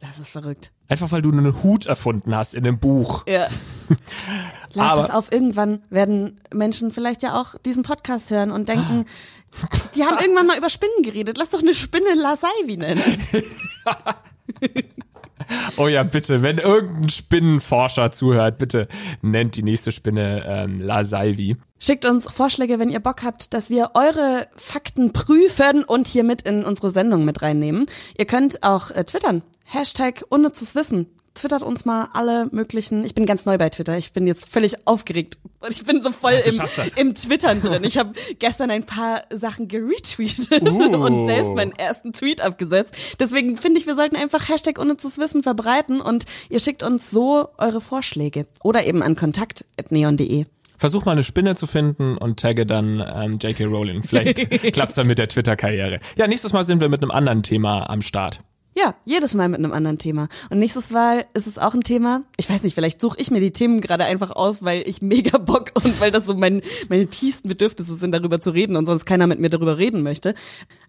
Das 0.00 0.18
ist 0.18 0.30
verrückt. 0.30 0.70
Einfach 0.88 1.12
weil 1.12 1.22
du 1.22 1.30
einen 1.32 1.62
Hut 1.62 1.86
erfunden 1.86 2.34
hast 2.34 2.54
in 2.54 2.66
einem 2.66 2.78
Buch. 2.78 3.24
Ja. 3.26 3.46
Lass 4.74 4.92
Aber, 4.92 5.02
das 5.02 5.10
auf. 5.10 5.32
Irgendwann 5.32 5.82
werden 5.90 6.40
Menschen 6.52 6.92
vielleicht 6.92 7.22
ja 7.22 7.40
auch 7.40 7.54
diesen 7.64 7.82
Podcast 7.82 8.30
hören 8.30 8.50
und 8.50 8.68
denken, 8.68 9.06
die 9.94 10.04
haben 10.04 10.18
irgendwann 10.18 10.46
mal 10.46 10.58
über 10.58 10.68
Spinnen 10.68 11.02
geredet. 11.02 11.38
Lass 11.38 11.50
doch 11.50 11.60
eine 11.60 11.74
Spinne 11.74 12.14
Lasaivi 12.14 12.76
nennen. 12.76 13.02
oh 15.76 15.88
ja, 15.88 16.02
bitte, 16.02 16.42
wenn 16.42 16.58
irgendein 16.58 17.08
Spinnenforscher 17.08 18.10
zuhört, 18.10 18.58
bitte 18.58 18.88
nennt 19.22 19.56
die 19.56 19.62
nächste 19.62 19.92
Spinne 19.92 20.44
ähm, 20.46 20.80
Lasaivi. 20.80 21.56
Schickt 21.78 22.04
uns 22.04 22.30
Vorschläge, 22.30 22.78
wenn 22.78 22.88
ihr 22.88 23.00
Bock 23.00 23.22
habt, 23.22 23.54
dass 23.54 23.70
wir 23.70 23.92
eure 23.94 24.48
Fakten 24.56 25.12
prüfen 25.12 25.84
und 25.84 26.08
hier 26.08 26.24
mit 26.24 26.42
in 26.42 26.64
unsere 26.64 26.90
Sendung 26.90 27.24
mit 27.24 27.42
reinnehmen. 27.42 27.86
Ihr 28.18 28.26
könnt 28.26 28.62
auch 28.62 28.90
äh, 28.90 29.04
twittern. 29.04 29.42
Hashtag 29.64 30.24
unnützes 30.28 30.74
Wissen 30.74 31.06
twittert 31.34 31.62
uns 31.62 31.84
mal 31.84 32.08
alle 32.12 32.48
möglichen. 32.52 33.04
Ich 33.04 33.14
bin 33.14 33.26
ganz 33.26 33.44
neu 33.44 33.58
bei 33.58 33.68
Twitter. 33.68 33.98
Ich 33.98 34.12
bin 34.12 34.26
jetzt 34.26 34.48
völlig 34.48 34.86
aufgeregt 34.86 35.36
und 35.60 35.72
ich 35.72 35.84
bin 35.84 36.00
so 36.02 36.12
voll 36.12 36.34
im, 36.46 36.60
im 36.96 37.14
Twittern 37.14 37.60
drin. 37.60 37.84
Ich 37.84 37.98
habe 37.98 38.12
gestern 38.38 38.70
ein 38.70 38.86
paar 38.86 39.22
Sachen 39.30 39.68
geretweetet 39.68 40.62
uh. 40.62 40.96
und 41.04 41.26
selbst 41.26 41.54
meinen 41.54 41.72
ersten 41.72 42.12
Tweet 42.12 42.40
abgesetzt. 42.40 42.94
Deswegen 43.18 43.56
finde 43.56 43.80
ich, 43.80 43.86
wir 43.86 43.96
sollten 43.96 44.16
einfach 44.16 44.48
Hashtag 44.48 44.78
unnützes 44.78 45.18
Wissen 45.18 45.42
verbreiten 45.42 46.00
und 46.00 46.24
ihr 46.48 46.60
schickt 46.60 46.82
uns 46.82 47.10
so 47.10 47.48
eure 47.58 47.80
Vorschläge 47.80 48.46
oder 48.62 48.86
eben 48.86 49.02
an 49.02 49.16
kontakt.neon.de. 49.16 50.46
Versuch 50.76 51.04
mal 51.04 51.12
eine 51.12 51.24
Spinne 51.24 51.56
zu 51.56 51.66
finden 51.66 52.16
und 52.18 52.40
tagge 52.40 52.66
dann 52.66 53.02
ähm, 53.14 53.38
J.K. 53.38 53.64
Rowling. 53.64 54.02
Vielleicht 54.02 54.72
klappt's 54.72 54.96
dann 54.96 55.06
mit 55.06 55.18
der 55.18 55.28
Twitter-Karriere. 55.28 56.00
Ja, 56.16 56.26
nächstes 56.26 56.52
Mal 56.52 56.64
sind 56.64 56.80
wir 56.80 56.88
mit 56.88 57.02
einem 57.02 57.10
anderen 57.10 57.42
Thema 57.42 57.88
am 57.88 58.02
Start. 58.02 58.40
Ja, 58.74 58.94
jedes 59.04 59.34
Mal 59.34 59.48
mit 59.48 59.58
einem 59.58 59.72
anderen 59.72 59.98
Thema. 59.98 60.28
Und 60.50 60.58
nächstes 60.58 60.90
Mal 60.90 61.26
ist 61.32 61.46
es 61.46 61.58
auch 61.58 61.74
ein 61.74 61.82
Thema. 61.82 62.22
Ich 62.36 62.50
weiß 62.50 62.64
nicht, 62.64 62.74
vielleicht 62.74 63.00
suche 63.00 63.18
ich 63.20 63.30
mir 63.30 63.40
die 63.40 63.52
Themen 63.52 63.80
gerade 63.80 64.04
einfach 64.04 64.30
aus, 64.32 64.64
weil 64.64 64.82
ich 64.86 65.00
mega 65.02 65.38
Bock 65.38 65.70
und 65.74 66.00
weil 66.00 66.10
das 66.10 66.26
so 66.26 66.34
mein, 66.34 66.60
meine 66.88 67.06
tiefsten 67.06 67.48
Bedürfnisse 67.48 67.94
sind, 67.94 68.12
darüber 68.12 68.40
zu 68.40 68.50
reden 68.50 68.76
und 68.76 68.86
sonst 68.86 69.04
keiner 69.04 69.26
mit 69.26 69.38
mir 69.38 69.50
darüber 69.50 69.78
reden 69.78 70.02
möchte. 70.02 70.34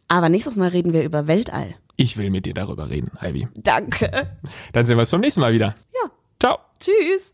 Aber 0.07 0.29
nächstes 0.29 0.55
Mal 0.55 0.69
reden 0.69 0.93
wir 0.93 1.03
über 1.03 1.27
Weltall. 1.27 1.75
Ich 1.95 2.17
will 2.17 2.29
mit 2.29 2.45
dir 2.45 2.53
darüber 2.53 2.89
reden, 2.89 3.11
Ivy. 3.21 3.47
Danke. 3.55 4.37
Dann 4.73 4.85
sehen 4.85 4.97
wir 4.97 5.01
uns 5.01 5.11
beim 5.11 5.21
nächsten 5.21 5.41
Mal 5.41 5.53
wieder. 5.53 5.75
Ja. 5.93 6.11
Ciao. 6.39 6.57
Tschüss. 6.79 7.33